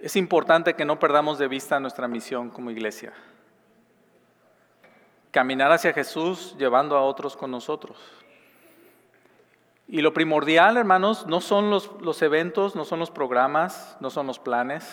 es 0.00 0.14
importante 0.14 0.74
que 0.74 0.84
no 0.84 1.00
perdamos 1.00 1.40
de 1.40 1.48
vista 1.48 1.80
nuestra 1.80 2.06
misión 2.06 2.50
como 2.50 2.70
iglesia. 2.70 3.12
Caminar 5.32 5.72
hacia 5.72 5.92
Jesús 5.92 6.54
llevando 6.56 6.96
a 6.96 7.02
otros 7.02 7.36
con 7.36 7.50
nosotros. 7.50 7.98
Y 9.92 10.02
lo 10.02 10.14
primordial, 10.14 10.76
hermanos, 10.76 11.26
no 11.26 11.40
son 11.40 11.68
los, 11.68 11.90
los, 12.00 12.22
eventos, 12.22 12.76
no 12.76 12.84
son 12.84 13.00
los 13.00 13.10
programas, 13.10 13.96
no 13.98 14.08
son 14.08 14.28
los 14.28 14.38
planes. 14.38 14.88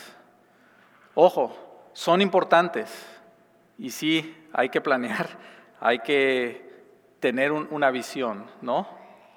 Ojo, 1.14 1.56
son 1.94 2.20
importantes. 2.20 3.06
Y 3.78 3.92
sí, 3.92 4.36
hay 4.52 4.70
que 4.70 4.82
planear, 4.82 5.28
hay 5.80 6.00
que 6.00 6.84
tener 7.20 7.52
una 7.52 7.92
visión, 7.92 8.48
¿no? 8.64 8.88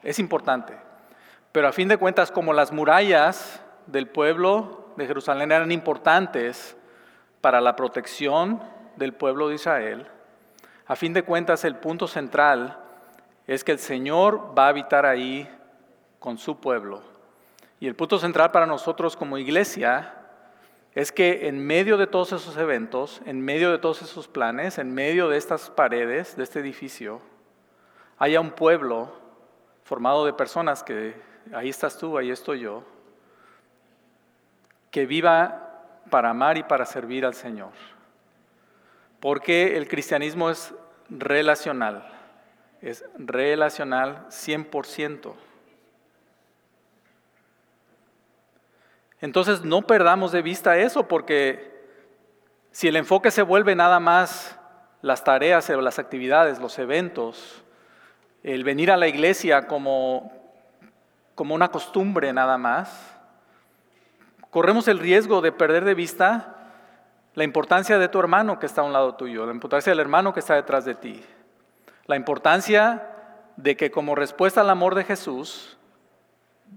Es 0.03 0.19
importante. 0.19 0.79
Pero 1.53 1.69
a 1.69 1.73
fin 1.73 1.89
de 1.89 1.99
cuentas, 1.99 2.33
como 2.33 2.55
las 2.55 2.73
murallas 2.73 3.63
del 3.87 4.09
pueblo 4.09 4.95
de 4.97 5.07
Jerusalén 5.07 5.53
eran 5.53 5.73
importantes 5.73 6.75
para 7.43 7.61
la 7.61 7.77
protección 7.77 8.63
del 8.97 9.13
pueblo 9.13 9.49
de 9.49 9.57
Israel, 9.57 10.07
a 10.87 10.97
fin 10.97 11.13
de 11.13 11.23
cuentas 11.23 11.67
el 11.67 11.77
punto 11.77 12.09
central 12.09 12.79
es 13.47 13.65
que 13.65 13.73
el 13.73 13.79
Señor 13.79 14.55
va 14.57 14.67
a 14.67 14.69
habitar 14.69 15.07
ahí 15.07 15.49
con 16.19 16.39
su 16.39 16.61
pueblo. 16.61 17.03
Y 17.81 17.87
el 17.87 17.97
punto 17.97 18.19
central 18.19 18.53
para 18.53 18.67
nosotros 18.67 19.17
como 19.17 19.39
iglesia 19.39 20.15
es 20.95 21.13
que 21.13 21.49
en 21.49 21.65
medio 21.65 21.97
de 21.97 22.07
todos 22.07 22.33
esos 22.33 22.57
eventos, 22.57 23.23
en 23.25 23.41
medio 23.41 23.73
de 23.73 23.79
todos 23.79 24.03
esos 24.03 24.29
planes, 24.29 24.79
en 24.79 24.93
medio 24.93 25.29
de 25.29 25.39
estas 25.39 25.71
paredes, 25.71 26.37
de 26.37 26.43
este 26.43 26.61
edificio, 26.61 27.21
haya 28.19 28.41
un 28.41 28.51
pueblo 28.51 29.13
formado 29.85 30.27
de 30.27 30.33
personas 30.33 30.83
que, 30.83 31.15
ahí 31.55 31.69
estás 31.69 31.97
tú, 31.97 32.19
ahí 32.19 32.31
estoy 32.31 32.61
yo, 32.61 32.85
que 34.91 35.07
viva 35.07 35.85
para 36.11 36.31
amar 36.31 36.59
y 36.59 36.65
para 36.65 36.85
servir 36.85 37.25
al 37.25 37.35
Señor. 37.35 37.73
Porque 39.21 39.77
el 39.77 39.89
cristianismo 39.89 40.51
es 40.51 40.75
relacional 41.09 42.20
es 42.83 43.05
relacional 43.17 44.27
100%. 44.29 45.35
Entonces 49.21 49.63
no 49.65 49.83
perdamos 49.83 50.33
de 50.33 50.43
vista 50.43 50.79
eso 50.79 51.07
porque 51.07 51.71
si 52.71 52.89
el 52.89 52.97
enfoque 52.97 53.31
se 53.31 53.43
vuelve 53.43 53.75
nada 53.75 54.01
más 54.01 54.59
las 55.03 55.25
tareas 55.25 55.69
las 55.69 55.99
actividades, 55.99 56.59
los 56.59 56.79
eventos, 56.79 57.63
el 58.43 58.65
venir 58.65 58.91
a 58.91 58.97
la 58.97 59.09
iglesia 59.09 59.67
como, 59.67 60.33
como 61.35 61.55
una 61.55 61.69
costumbre 61.69 62.33
nada 62.33 62.57
más, 62.57 63.15
corremos 64.51 64.89
el 64.89 64.99
riesgo 64.99 65.43
de 65.43 65.53
perder 65.53 65.85
de 65.85 65.95
vista 65.95 66.57
la 67.35 67.45
importancia 67.45 67.99
de 67.99 68.09
tu 68.09 68.19
hermano 68.19 68.59
que 68.59 68.67
está 68.67 68.81
a 68.81 68.85
un 68.85 68.93
lado 68.93 69.15
tuyo, 69.15 69.47
la 69.47 69.53
importancia 69.53 69.91
del 69.91 70.01
hermano 70.01 70.33
que 70.33 70.41
está 70.41 70.55
detrás 70.55 70.85
de 70.85 70.95
ti. 70.95 71.25
La 72.11 72.17
importancia 72.17 73.07
de 73.55 73.77
que 73.77 73.93
como 73.93 74.17
respuesta 74.17 74.63
al 74.63 74.71
amor 74.71 74.97
de 74.97 75.05
Jesús, 75.05 75.79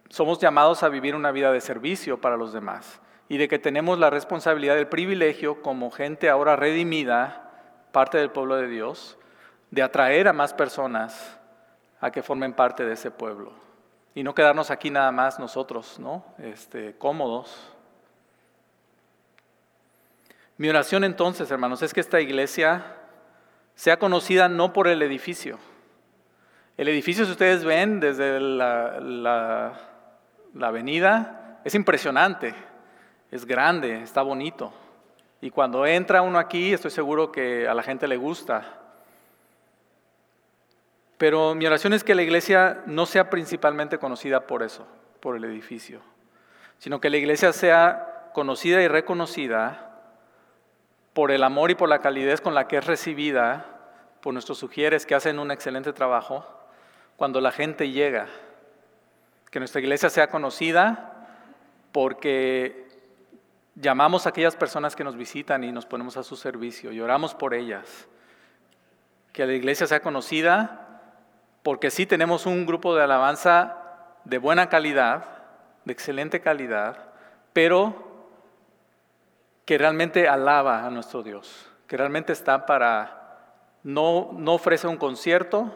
somos 0.08 0.38
llamados 0.38 0.84
a 0.84 0.90
vivir 0.90 1.16
una 1.16 1.32
vida 1.32 1.52
de 1.52 1.60
servicio 1.60 2.22
para 2.22 2.38
los 2.38 2.54
demás 2.54 3.02
y 3.28 3.38
de 3.38 3.48
que 3.48 3.58
tenemos 3.58 3.98
la 3.98 4.12
responsabilidad, 4.12 4.78
el 4.78 4.90
privilegio 4.90 5.64
como 5.64 5.90
gente 5.90 6.30
ahora 6.30 6.56
redimida, 6.56 7.50
parte 7.92 8.20
del 8.20 8.30
pueblo 8.30 8.58
de 8.58 8.68
Dios, 8.68 9.18
de 9.72 9.82
atraer 9.82 10.28
a 10.28 10.34
más 10.34 10.54
personas 10.54 11.40
a 12.00 12.12
que 12.12 12.22
formen 12.22 12.54
parte 12.54 12.86
de 12.86 12.94
ese 12.94 13.10
pueblo 13.10 13.54
y 14.14 14.22
no 14.22 14.36
quedarnos 14.36 14.70
aquí 14.70 14.92
nada 14.92 15.12
más 15.12 15.40
nosotros, 15.40 15.98
¿no? 15.98 16.24
Este, 16.38 16.96
cómodos. 17.00 17.74
Mi 20.58 20.70
oración 20.70 21.04
entonces, 21.04 21.50
hermanos, 21.50 21.82
es 21.82 21.92
que 21.92 22.02
esta 22.02 22.22
iglesia 22.22 23.00
sea 23.76 23.98
conocida 23.98 24.50
no 24.50 24.74
por 24.74 24.88
el 24.88 25.02
edificio. 25.02 25.60
El 26.78 26.88
edificio, 26.88 27.26
si 27.26 27.32
ustedes 27.32 27.64
ven 27.64 28.00
desde 28.00 28.40
la, 28.40 29.00
la, 29.00 30.68
avenida, 30.68 31.60
es 31.64 31.76
impresionante, 31.76 32.56
es 33.30 33.46
grande, 33.46 34.02
está 34.02 34.22
bonito. 34.24 34.74
Y 35.40 35.52
cuando 35.52 35.86
entra 35.86 36.22
uno 36.22 36.40
aquí, 36.40 36.74
estoy 36.74 36.90
seguro 36.90 37.32
que 37.32 37.68
a 37.68 37.74
la 37.74 37.84
gente 37.84 38.08
le 38.08 38.18
gusta. 38.18 38.80
Pero 41.18 41.54
mi 41.54 41.66
oración 41.68 41.94
es 41.94 42.04
que 42.04 42.16
la 42.16 42.24
iglesia 42.24 42.82
no 42.88 43.06
sea 43.06 43.30
principalmente 43.30 44.00
conocida 44.00 44.48
por 44.48 44.64
eso, 44.64 44.88
por 45.20 45.36
el 45.36 45.44
edificio, 45.46 46.02
sino 46.80 47.00
que 47.00 47.10
la 47.12 47.18
iglesia 47.18 47.54
sea 47.54 48.32
conocida 48.34 48.82
y 48.82 48.88
reconocida 48.88 49.93
por 51.14 51.32
el 51.32 51.44
amor 51.44 51.72
y 51.72 51.76
por 51.76 51.90
la 51.90 52.00
calidez 52.00 52.42
con 52.42 52.56
la 52.56 52.68
que 52.68 52.78
es 52.78 52.86
recibida 52.86 53.66
por 54.22 54.34
nuestros 54.34 54.58
sugieres 54.58 55.06
que 55.06 55.16
hacen 55.16 55.38
un 55.38 55.52
excelente 55.52 55.92
trabajo, 55.94 56.46
cuando 57.18 57.42
la 57.42 57.52
gente 57.52 57.90
llega. 57.92 58.28
Que 59.52 59.60
nuestra 59.60 59.82
iglesia 59.82 60.10
sea 60.10 60.28
conocida 60.28 61.28
porque 61.92 62.88
llamamos 63.76 64.26
a 64.26 64.30
aquellas 64.30 64.56
personas 64.56 64.96
que 64.96 65.04
nos 65.04 65.16
visitan 65.16 65.64
y 65.64 65.72
nos 65.72 65.86
ponemos 65.86 66.18
a 66.18 66.24
su 66.24 66.36
servicio 66.36 66.92
y 66.92 67.02
oramos 67.02 67.36
por 67.36 67.54
ellas. 67.54 68.08
Que 69.32 69.46
la 69.46 69.54
iglesia 69.54 69.88
sea 69.88 70.00
conocida 70.00 71.02
porque 71.62 71.92
sí 71.92 72.06
tenemos 72.06 72.46
un 72.46 72.66
grupo 72.66 72.96
de 72.96 73.04
alabanza 73.04 73.78
de 74.24 74.38
buena 74.38 74.70
calidad, 74.70 75.26
de 75.86 75.94
excelente 75.94 76.40
calidad, 76.40 76.98
pero 77.52 78.13
que 79.66 79.78
realmente 79.78 80.28
alaba 80.28 80.86
a 80.86 80.90
nuestro 80.90 81.24
Dios, 81.24 81.70
que 81.88 81.98
realmente 81.98 82.34
está 82.34 82.66
para, 82.66 83.56
no, 83.84 84.32
no 84.34 84.54
ofrece 84.54 84.88
un 84.88 84.98
concierto, 84.98 85.72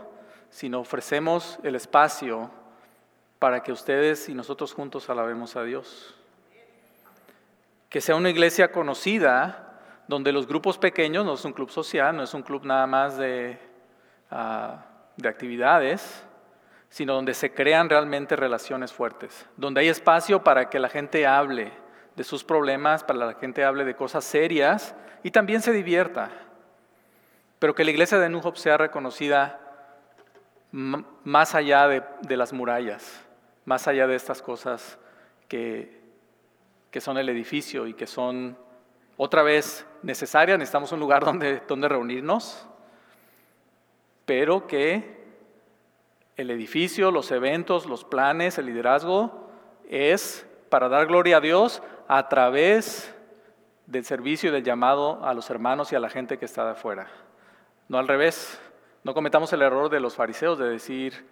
sino 0.49 0.79
ofrecemos 0.79 1.59
el 1.63 1.75
espacio 1.75 2.49
para 3.39 3.61
que 3.61 3.71
ustedes 3.71 4.29
y 4.29 4.33
nosotros 4.33 4.73
juntos 4.73 5.09
alabemos 5.09 5.55
a 5.55 5.63
Dios. 5.63 6.15
Que 7.89 8.01
sea 8.01 8.15
una 8.15 8.29
iglesia 8.29 8.71
conocida, 8.71 9.63
donde 10.07 10.31
los 10.31 10.47
grupos 10.47 10.77
pequeños, 10.77 11.25
no 11.25 11.33
es 11.33 11.45
un 11.45 11.53
club 11.53 11.69
social, 11.69 12.15
no 12.15 12.23
es 12.23 12.33
un 12.33 12.41
club 12.41 12.65
nada 12.65 12.87
más 12.87 13.17
de, 13.17 13.59
ah, 14.31 14.85
de 15.15 15.29
actividades, 15.29 16.23
sino 16.89 17.13
donde 17.13 17.33
se 17.33 17.53
crean 17.53 17.89
realmente 17.89 18.35
relaciones 18.35 18.93
fuertes, 18.93 19.45
donde 19.57 19.81
hay 19.81 19.89
espacio 19.89 20.43
para 20.43 20.69
que 20.69 20.79
la 20.79 20.89
gente 20.89 21.27
hable 21.27 21.71
de 22.17 22.23
sus 22.23 22.43
problemas, 22.43 23.03
para 23.03 23.19
que 23.19 23.25
la 23.25 23.33
gente 23.35 23.63
hable 23.63 23.85
de 23.85 23.95
cosas 23.95 24.25
serias 24.25 24.95
y 25.21 25.29
también 25.29 25.61
se 25.61 25.71
divierta. 25.71 26.31
Pero 27.59 27.75
que 27.75 27.85
la 27.85 27.91
iglesia 27.91 28.17
de 28.17 28.27
New 28.27 28.41
sea 28.55 28.75
reconocida 28.75 29.59
más 30.71 31.53
allá 31.53 31.87
de, 31.87 32.37
las 32.37 32.53
murallas, 32.53 33.23
más 33.65 33.87
allá 33.87 34.07
de 34.07 34.15
estas 34.15 34.41
cosas 34.41 34.97
que, 35.47 36.01
que 36.89 37.01
son 37.01 37.19
el 37.19 37.29
edificio 37.29 37.85
y 37.85 37.93
que 37.93 38.07
son 38.07 38.57
otra 39.15 39.43
vez 39.43 39.85
necesarias, 40.01 40.57
necesitamos 40.57 40.91
un 40.91 40.99
lugar 40.99 41.23
donde, 41.25 41.61
donde 41.67 41.87
reunirnos, 41.87 42.67
pero 44.25 44.65
que 44.65 45.17
el 46.35 46.49
edificio, 46.49 47.11
los 47.11 47.29
eventos, 47.29 47.85
los 47.85 48.03
planes, 48.03 48.57
el 48.57 48.65
liderazgo 48.65 49.51
es 49.87 50.47
para 50.69 50.89
dar 50.89 51.05
gloria 51.05 51.37
a 51.37 51.41
Dios 51.41 51.83
a 52.07 52.27
través 52.29 53.13
del 53.85 54.05
servicio 54.05 54.49
y 54.49 54.53
del 54.53 54.63
llamado 54.63 55.23
a 55.23 55.33
los 55.33 55.49
hermanos 55.49 55.91
y 55.91 55.95
a 55.95 55.99
la 55.99 56.09
gente 56.09 56.37
que 56.37 56.45
está 56.45 56.65
de 56.65 56.71
afuera. 56.71 57.07
No 57.87 57.97
al 57.97 58.07
revés. 58.07 58.59
No 59.03 59.13
cometamos 59.13 59.51
el 59.53 59.61
error 59.61 59.89
de 59.89 59.99
los 59.99 60.15
fariseos 60.15 60.59
de 60.59 60.67
decir, 60.67 61.25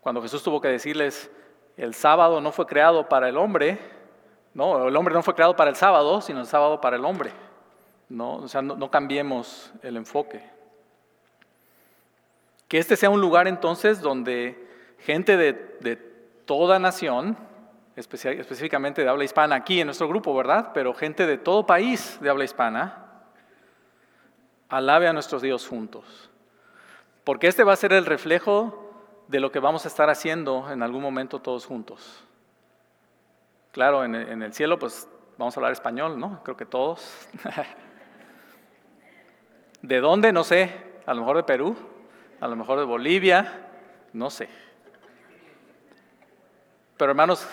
cuando 0.00 0.20
Jesús 0.20 0.42
tuvo 0.42 0.60
que 0.60 0.68
decirles, 0.68 1.30
el 1.76 1.94
sábado 1.94 2.40
no 2.40 2.52
fue 2.52 2.66
creado 2.66 3.08
para 3.08 3.28
el 3.28 3.38
hombre, 3.38 3.78
no, 4.52 4.88
el 4.88 4.96
hombre 4.96 5.14
no 5.14 5.22
fue 5.22 5.34
creado 5.34 5.56
para 5.56 5.70
el 5.70 5.76
sábado, 5.76 6.20
sino 6.20 6.40
el 6.40 6.46
sábado 6.46 6.80
para 6.80 6.96
el 6.96 7.04
hombre. 7.04 7.32
No, 8.08 8.36
o 8.36 8.48
sea, 8.48 8.60
no, 8.62 8.90
cambiemos 8.90 9.72
el 9.82 9.96
enfoque. 9.96 10.42
Que 12.66 12.78
este 12.78 12.96
sea 12.96 13.10
un 13.10 13.20
lugar 13.20 13.48
entonces 13.48 14.00
donde 14.00 14.66
gente 14.98 15.36
de, 15.36 15.52
de 15.80 15.96
toda 16.44 16.78
nación, 16.78 17.36
específicamente 17.98 19.02
de 19.02 19.08
habla 19.08 19.24
hispana 19.24 19.56
aquí 19.56 19.80
en 19.80 19.86
nuestro 19.86 20.08
grupo, 20.08 20.34
¿verdad? 20.34 20.70
Pero 20.72 20.94
gente 20.94 21.26
de 21.26 21.36
todo 21.36 21.66
país 21.66 22.18
de 22.20 22.30
habla 22.30 22.44
hispana, 22.44 23.04
alabe 24.68 25.08
a 25.08 25.12
nuestros 25.12 25.42
Dios 25.42 25.66
juntos. 25.66 26.30
Porque 27.24 27.48
este 27.48 27.64
va 27.64 27.72
a 27.72 27.76
ser 27.76 27.92
el 27.92 28.06
reflejo 28.06 28.92
de 29.26 29.40
lo 29.40 29.50
que 29.50 29.58
vamos 29.58 29.84
a 29.84 29.88
estar 29.88 30.08
haciendo 30.10 30.70
en 30.70 30.82
algún 30.82 31.02
momento 31.02 31.40
todos 31.40 31.66
juntos. 31.66 32.24
Claro, 33.72 34.04
en 34.04 34.14
el, 34.14 34.54
cielo 34.54 34.78
pues 34.78 35.08
vamos 35.36 35.56
a 35.56 35.60
hablar 35.60 35.72
español, 35.72 36.18
¿no? 36.18 36.42
Creo 36.42 36.56
que 36.56 36.66
todos. 36.66 37.28
¿De 39.82 40.00
dónde? 40.00 40.32
No 40.32 40.44
sé. 40.44 40.88
A 41.04 41.14
lo 41.14 41.20
mejor 41.20 41.36
de 41.36 41.42
Perú, 41.42 41.76
a 42.40 42.48
lo 42.48 42.56
mejor 42.56 42.78
de 42.78 42.84
Bolivia, 42.84 43.68
no 44.12 44.30
sé. 44.30 44.48
Pero 46.98 47.12
hermanos, 47.12 47.46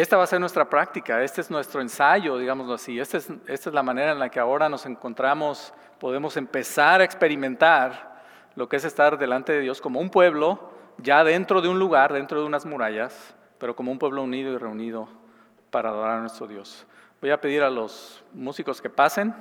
esta 0.00 0.18
va 0.18 0.24
a 0.24 0.26
ser 0.26 0.40
nuestra 0.40 0.68
práctica, 0.68 1.22
este 1.22 1.40
es 1.40 1.50
nuestro 1.50 1.80
ensayo, 1.80 2.36
digámoslo 2.36 2.74
así. 2.74 3.00
Esta 3.00 3.16
es, 3.16 3.30
esta 3.46 3.70
es 3.70 3.74
la 3.74 3.82
manera 3.82 4.12
en 4.12 4.18
la 4.18 4.28
que 4.28 4.38
ahora 4.38 4.68
nos 4.68 4.84
encontramos, 4.84 5.72
podemos 5.98 6.36
empezar 6.36 7.00
a 7.00 7.04
experimentar 7.04 8.22
lo 8.56 8.68
que 8.68 8.76
es 8.76 8.84
estar 8.84 9.16
delante 9.16 9.52
de 9.52 9.60
Dios 9.60 9.80
como 9.80 9.98
un 9.98 10.10
pueblo, 10.10 10.70
ya 10.98 11.24
dentro 11.24 11.62
de 11.62 11.68
un 11.68 11.78
lugar, 11.78 12.12
dentro 12.12 12.38
de 12.38 12.46
unas 12.46 12.66
murallas, 12.66 13.34
pero 13.56 13.74
como 13.74 13.90
un 13.90 13.98
pueblo 13.98 14.22
unido 14.22 14.52
y 14.52 14.58
reunido 14.58 15.08
para 15.70 15.88
adorar 15.88 16.18
a 16.18 16.20
nuestro 16.20 16.46
Dios. 16.46 16.86
Voy 17.22 17.30
a 17.30 17.40
pedir 17.40 17.62
a 17.62 17.70
los 17.70 18.22
músicos 18.34 18.82
que 18.82 18.90
pasen. 18.90 19.34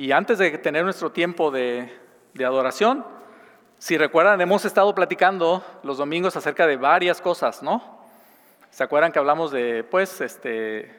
Y 0.00 0.12
antes 0.12 0.38
de 0.38 0.56
tener 0.56 0.82
nuestro 0.82 1.12
tiempo 1.12 1.50
de, 1.50 1.92
adoración, 2.38 3.04
si 3.76 3.98
recuerdan, 3.98 4.40
hemos 4.40 4.64
estado 4.64 4.94
platicando 4.94 5.62
los 5.82 5.98
domingos 5.98 6.34
acerca 6.36 6.66
de 6.66 6.78
varias 6.78 7.20
cosas, 7.20 7.62
¿no? 7.62 8.00
¿Se 8.70 8.82
acuerdan 8.82 9.12
que 9.12 9.18
hablamos 9.18 9.50
de, 9.50 9.84
pues, 9.84 10.22
este, 10.22 10.90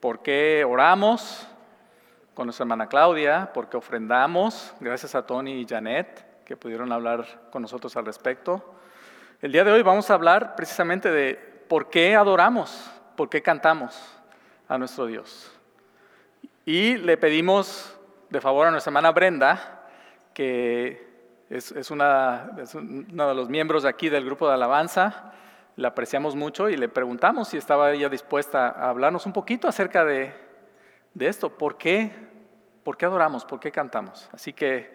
por 0.00 0.22
qué 0.22 0.64
oramos 0.68 1.46
con 2.34 2.48
nuestra 2.48 2.64
hermana 2.64 2.88
Claudia, 2.88 3.52
por 3.54 3.68
qué 3.68 3.76
ofrendamos, 3.76 4.74
gracias 4.80 5.14
a 5.14 5.24
Tony 5.24 5.60
y 5.60 5.64
Janet, 5.64 6.44
que 6.44 6.56
pudieron 6.56 6.90
hablar 6.90 7.48
con 7.52 7.62
nosotros 7.62 7.96
al 7.96 8.06
respecto? 8.06 8.74
El 9.40 9.52
día 9.52 9.62
de 9.62 9.70
hoy 9.70 9.82
vamos 9.82 10.10
a 10.10 10.14
hablar 10.14 10.56
precisamente 10.56 11.12
de 11.12 11.36
por 11.68 11.90
qué 11.90 12.16
adoramos, 12.16 12.90
por 13.14 13.28
qué 13.28 13.40
cantamos 13.40 13.96
a 14.66 14.76
nuestro 14.78 15.06
Dios. 15.06 15.48
Y 16.66 16.96
le 16.96 17.16
pedimos 17.16 17.94
de 18.30 18.40
favor 18.40 18.66
a 18.66 18.70
nuestra 18.70 18.90
hermana 18.90 19.12
Brenda, 19.12 19.86
que 20.34 21.06
es, 21.50 21.90
una, 21.90 22.50
uno 22.74 23.28
de 23.28 23.34
los 23.34 23.48
miembros 23.48 23.84
aquí 23.84 24.08
del 24.08 24.24
grupo 24.24 24.48
de 24.48 24.54
alabanza. 24.54 25.32
La 25.76 25.88
apreciamos 25.88 26.34
mucho 26.34 26.68
y 26.68 26.76
le 26.76 26.88
preguntamos 26.88 27.48
si 27.48 27.56
estaba 27.56 27.92
ella 27.92 28.08
dispuesta 28.08 28.68
a 28.68 28.90
hablarnos 28.90 29.26
un 29.26 29.32
poquito 29.32 29.68
acerca 29.68 30.04
de, 30.04 30.34
de 31.14 31.28
esto. 31.28 31.50
¿Por 31.56 31.78
qué? 31.78 32.10
¿Por 32.82 32.96
qué 32.96 33.06
adoramos? 33.06 33.44
¿Por 33.44 33.60
qué 33.60 33.70
cantamos? 33.70 34.28
Así 34.32 34.52
que, 34.52 34.92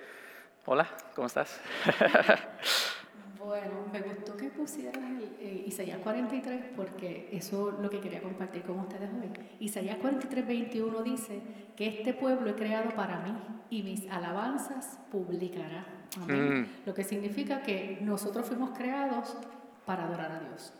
hola, 0.65 0.87
¿cómo 1.15 1.27
estás? 1.27 1.59
Bueno, 3.45 3.85
me 3.91 3.99
gustó 3.99 4.37
que 4.37 4.49
pusieras 4.63 4.95
el, 4.95 5.63
Isaías 5.67 5.97
43 5.97 6.61
porque 6.75 7.27
eso 7.33 7.71
es 7.71 7.79
lo 7.79 7.89
que 7.89 7.99
quería 7.99 8.21
compartir 8.21 8.61
con 8.63 8.79
ustedes 8.79 9.09
hoy. 9.09 9.29
Isaías 9.59 9.97
43, 9.97 10.47
21 10.47 11.03
dice 11.03 11.41
que 11.75 11.87
este 11.87 12.13
pueblo 12.13 12.49
he 12.49 12.55
creado 12.55 12.91
para 12.91 13.19
mí 13.19 13.33
y 13.69 13.83
mis 13.83 14.09
alabanzas 14.09 14.99
publicará. 15.11 15.85
Amén. 16.21 16.61
Mm. 16.61 16.67
Lo 16.85 16.93
que 16.93 17.03
significa 17.03 17.61
que 17.61 17.99
nosotros 18.01 18.47
fuimos 18.47 18.69
creados 18.69 19.35
para 19.85 20.05
adorar 20.05 20.31
a 20.31 20.39
Dios. 20.39 20.71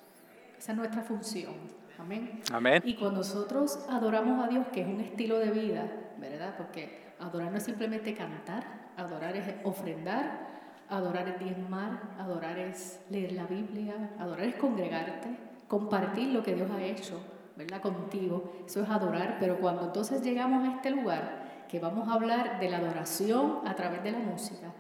Esa 0.58 0.72
es 0.72 0.78
nuestra 0.78 1.02
función. 1.02 1.56
Amén. 2.00 2.39
Amén. 2.54 2.82
Y 2.86 2.96
cuando 2.96 3.17
nosotros 3.17 3.86
adoramos 3.89 4.46
a 4.46 4.48
Dios, 4.48 4.65
que 4.72 4.82
es 4.82 4.88
un 4.88 5.02
estilo 5.02 5.39
de 5.39 5.52
vida, 5.52 5.91
¿verdad? 6.19 6.56
Porque 6.58 7.13
adorar 7.19 7.52
no 7.52 7.58
es 7.58 7.63
simplemente 7.63 8.13
cantar, 8.13 8.91
adorar 8.96 9.36
es 9.36 9.56
ofrendar 9.65 10.52
Adorar 10.93 11.27
es 11.27 11.39
diezmar, 11.39 12.01
adorar 12.19 12.60
es 12.60 12.99
leer 13.10 13.32
la 13.32 13.47
Biblia, 13.47 14.12
adorar 14.19 14.45
es 14.45 14.56
congregarte, 14.56 15.27
compartir 15.67 16.27
lo 16.27 16.43
que 16.43 16.53
Dios 16.53 16.69
ha 16.69 16.84
hecho, 16.84 17.19
¿verdad? 17.56 17.82
Contigo. 17.82 18.53
Eso 18.67 18.84
es 18.84 18.89
adorar, 18.89 19.38
pero 19.39 19.58
cuando 19.58 19.86
entonces 19.86 20.21
llegamos 20.21 20.63
a 20.63 20.75
este 20.75 20.91
lugar, 20.91 21.65
que 21.67 21.79
vamos 21.79 22.08
a 22.08 22.13
hablar 22.13 22.60
de 22.60 22.69
la 22.69 22.77
adoración 22.77 23.62
a 23.65 23.73
través 23.73 24.03
de 24.03 24.12
la 24.12 24.19
música, 24.19 24.71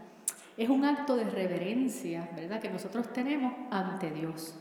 es 0.55 0.69
un 0.69 0.85
acto 0.85 1.15
de 1.15 1.23
reverencia, 1.23 2.29
¿verdad? 2.35 2.61
Que 2.61 2.69
nosotros 2.69 3.11
tenemos 3.11 3.51
ante 3.71 4.11
Dios. 4.11 4.53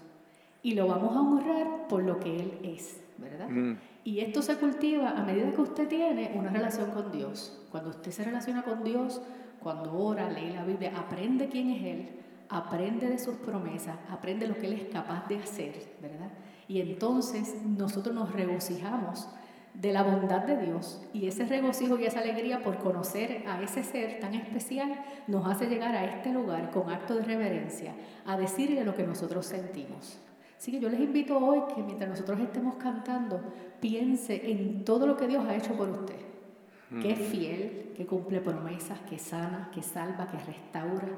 Y 0.62 0.73
lo 0.73 0.87
vamos 0.87 1.15
a 1.15 1.21
honrar 1.21 1.87
por 1.87 2.03
lo 2.03 2.19
que 2.19 2.35
Él 2.35 2.61
es, 2.62 2.99
¿verdad? 3.19 3.51
Mm. 3.51 3.77
Y 4.05 4.21
esto 4.21 4.41
se 4.41 4.57
cultiva 4.57 5.11
a 5.11 5.23
medida 5.23 5.51
que 5.51 5.61
usted 5.61 5.87
tiene 5.87 6.33
una 6.35 6.49
relación 6.49 6.93
con 6.93 7.12
Dios. 7.12 7.61
Cuando 7.71 7.91
usted 7.91 8.11
se 8.11 8.25
relaciona 8.25 8.62
con 8.62 8.83
Dios, 8.83 9.21
cuando 9.62 9.96
ora, 9.96 10.31
lee 10.31 10.53
la 10.53 10.64
Biblia, 10.64 10.92
aprende 10.96 11.48
quién 11.48 11.70
es 11.70 11.85
Él, 11.85 12.09
aprende 12.48 13.09
de 13.09 13.18
sus 13.18 13.37
promesas, 13.37 13.96
aprende 14.11 14.46
lo 14.46 14.55
que 14.55 14.66
Él 14.66 14.75
es 14.75 14.85
capaz 14.92 15.27
de 15.29 15.38
hacer, 15.38 15.96
¿verdad? 16.01 16.31
Y 16.68 16.81
entonces 16.81 17.55
nosotros 17.64 18.14
nos 18.14 18.33
regocijamos 18.33 19.29
de 19.75 19.92
la 19.92 20.03
bondad 20.03 20.42
de 20.42 20.59
Dios 20.66 21.03
y 21.14 21.27
ese 21.27 21.46
regocijo 21.46 21.98
y 21.98 22.05
esa 22.05 22.20
alegría 22.20 22.62
por 22.62 22.79
conocer 22.79 23.42
a 23.46 23.62
ese 23.62 23.83
ser 23.83 24.20
tan 24.20 24.35
especial 24.35 25.03
nos 25.27 25.46
hace 25.46 25.66
llegar 25.66 25.94
a 25.94 26.05
este 26.05 26.31
lugar 26.31 26.70
con 26.70 26.90
acto 26.90 27.14
de 27.14 27.22
reverencia 27.22 27.94
a 28.27 28.37
decirle 28.37 28.85
lo 28.85 28.94
que 28.94 29.07
nosotros 29.07 29.46
sentimos. 29.46 30.18
Así 30.59 30.70
que 30.70 30.79
yo 30.79 30.90
les 30.90 31.01
invito 31.01 31.38
hoy 31.38 31.62
que 31.75 31.83
mientras 31.83 32.11
nosotros 32.11 32.38
estemos 32.40 32.77
cantando, 32.77 33.40
piense 33.81 34.51
en 34.51 34.85
todo 34.85 35.07
lo 35.07 35.16
que 35.16 35.27
Dios 35.27 35.44
ha 35.46 35.57
hecho 35.57 35.75
por 35.75 35.88
usted 35.88 36.32
que 37.01 37.13
es 37.13 37.19
fiel, 37.19 37.93
que 37.97 38.07
cumple 38.07 38.41
promesas, 38.41 38.99
que 39.09 39.19
sana, 39.19 39.71
que 39.73 39.83
salva, 39.83 40.27
que 40.27 40.39
restaura, 40.39 41.09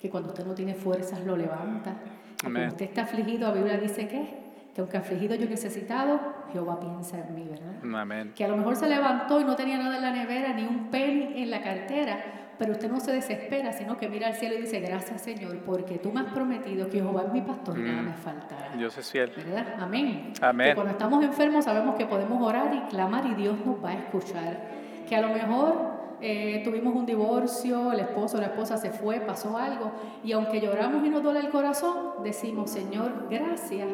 que 0.00 0.10
cuando 0.10 0.30
usted 0.30 0.44
no 0.44 0.54
tiene 0.54 0.74
fuerzas 0.74 1.24
lo 1.24 1.36
levanta. 1.36 1.96
Cuando 2.40 2.66
usted 2.66 2.86
está 2.86 3.02
afligido, 3.02 3.48
la 3.48 3.54
Biblia 3.54 3.78
dice 3.78 4.06
que, 4.06 4.28
que 4.74 4.80
aunque 4.80 4.96
afligido 4.98 5.34
yo 5.34 5.48
necesitado, 5.48 6.20
Jehová 6.52 6.78
piensa 6.78 7.18
en 7.18 7.34
mí, 7.34 7.46
¿verdad? 7.48 8.00
Amén. 8.00 8.32
Que 8.34 8.44
a 8.44 8.48
lo 8.48 8.56
mejor 8.56 8.76
se 8.76 8.88
levantó 8.88 9.40
y 9.40 9.44
no 9.44 9.56
tenía 9.56 9.78
nada 9.78 9.96
en 9.96 10.02
la 10.02 10.12
nevera, 10.12 10.52
ni 10.52 10.64
un 10.64 10.90
penny 10.90 11.42
en 11.42 11.50
la 11.50 11.62
cartera, 11.62 12.18
pero 12.58 12.72
usted 12.72 12.90
no 12.90 13.00
se 13.00 13.12
desespera, 13.12 13.72
sino 13.72 13.96
que 13.96 14.08
mira 14.08 14.28
al 14.28 14.34
cielo 14.34 14.56
y 14.56 14.60
dice, 14.60 14.78
gracias 14.80 15.22
Señor, 15.22 15.58
porque 15.60 15.98
tú 15.98 16.12
me 16.12 16.20
has 16.20 16.32
prometido 16.32 16.88
que 16.88 16.98
Jehová 16.98 17.24
es 17.26 17.32
mi 17.32 17.40
pastor, 17.40 17.78
nada 17.78 18.02
mm. 18.02 18.04
me 18.04 18.12
faltará. 18.12 18.76
Dios 18.76 18.96
es 18.98 19.10
fiel. 19.10 19.32
¿Verdad? 19.34 19.76
Amén. 19.80 20.32
Amén. 20.40 20.68
Que 20.68 20.74
cuando 20.74 20.92
estamos 20.92 21.24
enfermos 21.24 21.64
sabemos 21.64 21.96
que 21.96 22.06
podemos 22.06 22.40
orar 22.42 22.74
y 22.74 22.80
clamar 22.90 23.26
y 23.26 23.34
Dios 23.34 23.56
nos 23.64 23.82
va 23.82 23.90
a 23.90 23.94
escuchar 23.94 24.83
que 25.08 25.16
a 25.16 25.20
lo 25.20 25.28
mejor 25.28 25.94
eh, 26.20 26.62
tuvimos 26.64 26.94
un 26.94 27.06
divorcio, 27.06 27.92
el 27.92 28.00
esposo 28.00 28.38
o 28.38 28.40
la 28.40 28.46
esposa 28.46 28.76
se 28.76 28.90
fue, 28.90 29.20
pasó 29.20 29.56
algo, 29.58 29.92
y 30.22 30.32
aunque 30.32 30.60
lloramos 30.60 31.04
y 31.06 31.10
nos 31.10 31.22
duele 31.22 31.40
el 31.40 31.50
corazón, 31.50 32.22
decimos, 32.22 32.70
Señor, 32.70 33.26
gracias, 33.30 33.88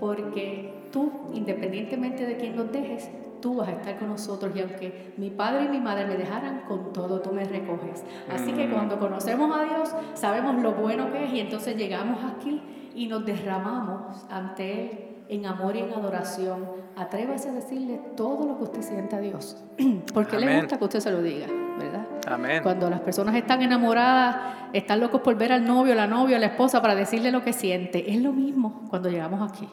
porque 0.00 0.74
tú, 0.90 1.12
independientemente 1.32 2.26
de 2.26 2.36
quién 2.36 2.56
nos 2.56 2.72
dejes, 2.72 3.10
tú 3.40 3.56
vas 3.56 3.68
a 3.68 3.72
estar 3.72 3.98
con 3.98 4.08
nosotros 4.08 4.50
y 4.56 4.60
aunque 4.60 5.12
mi 5.16 5.30
padre 5.30 5.66
y 5.66 5.68
mi 5.68 5.80
madre 5.80 6.06
me 6.06 6.16
dejaran, 6.16 6.62
con 6.66 6.92
todo 6.92 7.20
tú 7.20 7.32
me 7.32 7.44
recoges. 7.44 8.04
Así 8.32 8.52
que 8.52 8.66
mm. 8.66 8.72
cuando 8.72 8.98
conocemos 8.98 9.56
a 9.56 9.64
Dios, 9.64 9.94
sabemos 10.14 10.60
lo 10.62 10.72
bueno 10.72 11.12
que 11.12 11.26
es 11.26 11.32
y 11.32 11.40
entonces 11.40 11.76
llegamos 11.76 12.18
aquí 12.24 12.60
y 12.94 13.06
nos 13.06 13.24
derramamos 13.24 14.26
ante 14.30 14.80
Él 14.80 15.15
en 15.28 15.46
amor 15.46 15.76
y 15.76 15.80
en 15.80 15.92
adoración, 15.92 16.64
atrévase 16.96 17.48
a 17.48 17.52
decirle 17.52 18.00
todo 18.16 18.46
lo 18.46 18.58
que 18.58 18.64
usted 18.64 18.82
siente 18.82 19.16
a 19.16 19.20
Dios, 19.20 19.56
porque 20.14 20.38
le 20.38 20.60
gusta 20.60 20.78
que 20.78 20.84
usted 20.84 21.00
se 21.00 21.10
lo 21.10 21.22
diga, 21.22 21.46
¿verdad? 21.78 22.06
Amén. 22.26 22.62
Cuando 22.62 22.88
las 22.88 23.00
personas 23.00 23.34
están 23.34 23.62
enamoradas, 23.62 24.36
están 24.72 25.00
locos 25.00 25.20
por 25.20 25.34
ver 25.36 25.52
al 25.52 25.64
novio, 25.64 25.94
la 25.94 26.06
novia, 26.06 26.38
la 26.38 26.46
esposa 26.46 26.80
para 26.80 26.94
decirle 26.94 27.30
lo 27.30 27.42
que 27.42 27.52
siente. 27.52 28.12
Es 28.12 28.20
lo 28.20 28.32
mismo 28.32 28.86
cuando 28.88 29.08
llegamos 29.08 29.50
aquí. 29.50 29.68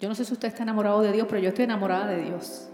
Yo 0.00 0.08
no 0.08 0.14
sé 0.14 0.24
si 0.24 0.32
usted 0.32 0.48
está 0.48 0.62
enamorado 0.62 1.02
de 1.02 1.12
Dios, 1.12 1.26
pero 1.28 1.40
yo 1.40 1.48
estoy 1.48 1.64
enamorada 1.64 2.06
de 2.06 2.22
Dios. 2.22 2.68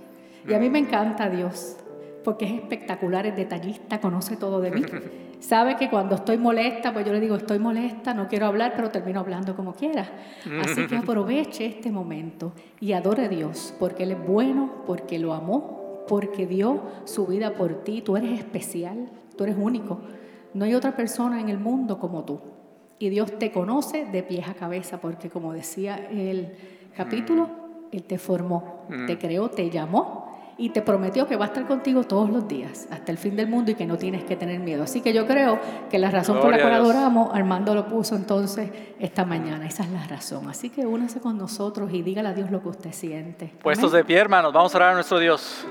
Y 0.49 0.55
a 0.55 0.59
mí 0.59 0.71
me 0.71 0.79
encanta 0.79 1.29
Dios, 1.29 1.77
porque 2.23 2.45
es 2.45 2.53
espectacular, 2.53 3.27
es 3.27 3.37
detallista, 3.37 4.01
conoce 4.01 4.37
todo 4.37 4.61
de 4.61 4.71
mí. 4.71 4.83
Sabe 5.41 5.77
que 5.77 5.91
cuando 5.91 6.17
estoy 6.17 6.39
molesta, 6.39 6.93
pues 6.93 7.07
yo 7.07 7.13
le 7.13 7.21
digo, 7.21 7.37
estoy 7.37 7.59
molesta, 7.59 8.15
no 8.15 8.27
quiero 8.29 8.47
hablar, 8.47 8.73
pero 8.75 8.91
termino 8.91 9.21
hablando 9.21 9.55
como 9.55 9.75
quiera. 9.75 10.09
Así 10.63 10.87
que 10.87 10.97
aproveche 10.97 11.67
este 11.67 11.91
momento 11.91 12.53
y 12.81 12.93
adore 12.93 13.27
a 13.27 13.29
Dios, 13.29 13.75
porque 13.79 14.05
Él 14.05 14.13
es 14.13 14.27
bueno, 14.27 14.85
porque 14.87 15.19
lo 15.19 15.35
amó, 15.35 16.05
porque 16.09 16.47
dio 16.47 16.83
su 17.05 17.27
vida 17.27 17.55
por 17.55 17.85
ti. 17.85 18.03
Tú 18.03 18.17
eres 18.17 18.39
especial, 18.39 19.11
tú 19.37 19.45
eres 19.45 19.57
único. 19.59 20.01
No 20.55 20.65
hay 20.65 20.75
otra 20.75 20.97
persona 20.97 21.41
en 21.41 21.49
el 21.49 21.59
mundo 21.59 21.99
como 21.99 22.25
tú. 22.25 22.41
Y 22.99 23.11
Dios 23.11 23.39
te 23.39 23.53
conoce 23.53 24.07
de 24.07 24.23
pies 24.23 24.49
a 24.49 24.55
cabeza, 24.55 25.01
porque 25.01 25.29
como 25.29 25.53
decía 25.53 25.97
el 26.11 26.55
capítulo, 26.97 27.51
Él 27.93 28.03
te 28.05 28.17
formó, 28.19 28.87
te 29.07 29.19
creó, 29.19 29.51
te 29.51 29.69
llamó 29.69 30.26
y 30.59 30.71
te 30.71 30.83
prometió 30.83 31.27
que 31.27 31.37
va 31.37 31.47
a 31.47 31.49
estar 31.49 31.67
contigo 31.67 32.05
todos 32.05 32.31
los 32.31 32.49
días, 32.49 32.89
hasta 32.91 33.13
el 33.13 33.19
fin 33.19 33.37
del 33.37 33.49
mundo 33.49 33.71
y 33.71 33.75
que 33.75 33.87
no 33.87 33.99
tienes 33.99 34.25
que 34.25 34.37
tener 34.37 34.59
miedo. 34.61 34.85
Así 34.85 35.01
que 35.01 35.13
yo 35.13 35.27
creo 35.27 35.59
que 35.91 35.99
la 35.99 36.11
razón 36.11 36.41
por 36.41 36.51
la 36.51 36.61
cual 36.61 36.75
adoramos, 36.75 37.35
Armando 37.35 37.75
lo 37.75 37.87
puso 37.87 38.17
entonces 38.17 38.71
esta 38.99 39.25
mañana. 39.25 39.67
Esa 39.67 39.83
es 39.83 39.91
la 39.91 40.07
razón. 40.07 40.49
Así 40.49 40.71
que 40.71 40.87
únase 40.87 41.21
con 41.21 41.37
nosotros 41.37 41.93
y 41.93 42.03
dígale 42.03 42.29
a 42.29 42.33
Dios 42.33 42.51
lo 42.51 42.63
que 42.63 42.69
usted 42.69 42.93
siente. 42.93 43.53
Puestos 43.63 43.93
Amén. 43.93 44.03
de 44.03 44.05
pie, 44.07 44.19
hermanos, 44.19 44.53
vamos 44.53 44.75
a 44.75 44.79
orar 44.79 44.91
a 44.93 44.95
nuestro 44.95 45.19
Dios. 45.19 45.67